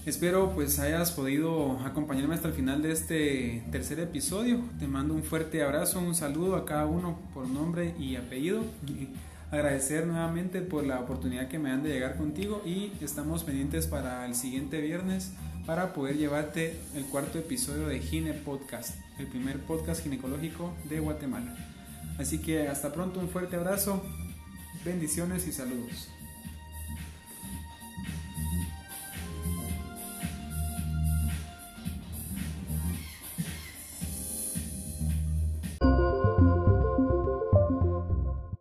Espero 0.09 0.53
pues 0.55 0.79
hayas 0.79 1.13
podido 1.13 1.81
acompañarme 1.81 2.35
hasta 2.35 2.49
el 2.49 2.55
final 2.55 2.81
de 2.81 2.93
este 2.93 3.63
tercer 3.71 4.01
episodio. 4.01 4.59
Te 4.79 4.89
mando 4.89 5.13
un 5.13 5.23
fuerte 5.23 5.63
abrazo, 5.63 6.01
un 6.01 6.15
saludo 6.15 6.57
a 6.57 6.65
cada 6.65 6.87
uno 6.87 7.19
por 7.35 7.47
nombre 7.47 7.95
y 7.99 8.17
apellido. 8.17 8.65
Agradecer 9.51 10.07
nuevamente 10.07 10.63
por 10.63 10.87
la 10.87 10.99
oportunidad 10.99 11.49
que 11.49 11.59
me 11.59 11.69
dan 11.69 11.83
de 11.83 11.91
llegar 11.91 12.17
contigo 12.17 12.63
y 12.65 12.91
estamos 13.03 13.45
pendientes 13.45 13.87
para 13.87 14.25
el 14.25 14.35
siguiente 14.35 14.81
viernes 14.81 15.33
para 15.67 15.93
poder 15.93 16.17
llevarte 16.17 16.75
el 16.95 17.05
cuarto 17.05 17.39
episodio 17.39 17.87
de 17.87 18.01
Gine 18.01 18.33
Podcast, 18.33 18.97
el 19.19 19.27
primer 19.27 19.59
podcast 19.59 20.03
ginecológico 20.03 20.73
de 20.89 21.01
Guatemala. 21.01 21.55
Así 22.19 22.39
que 22.39 22.67
hasta 22.67 22.95
pronto, 22.95 23.21
un 23.21 23.29
fuerte 23.29 23.57
abrazo, 23.57 24.03
bendiciones 24.87 25.47
y 25.47 25.53
saludos. 25.53 26.09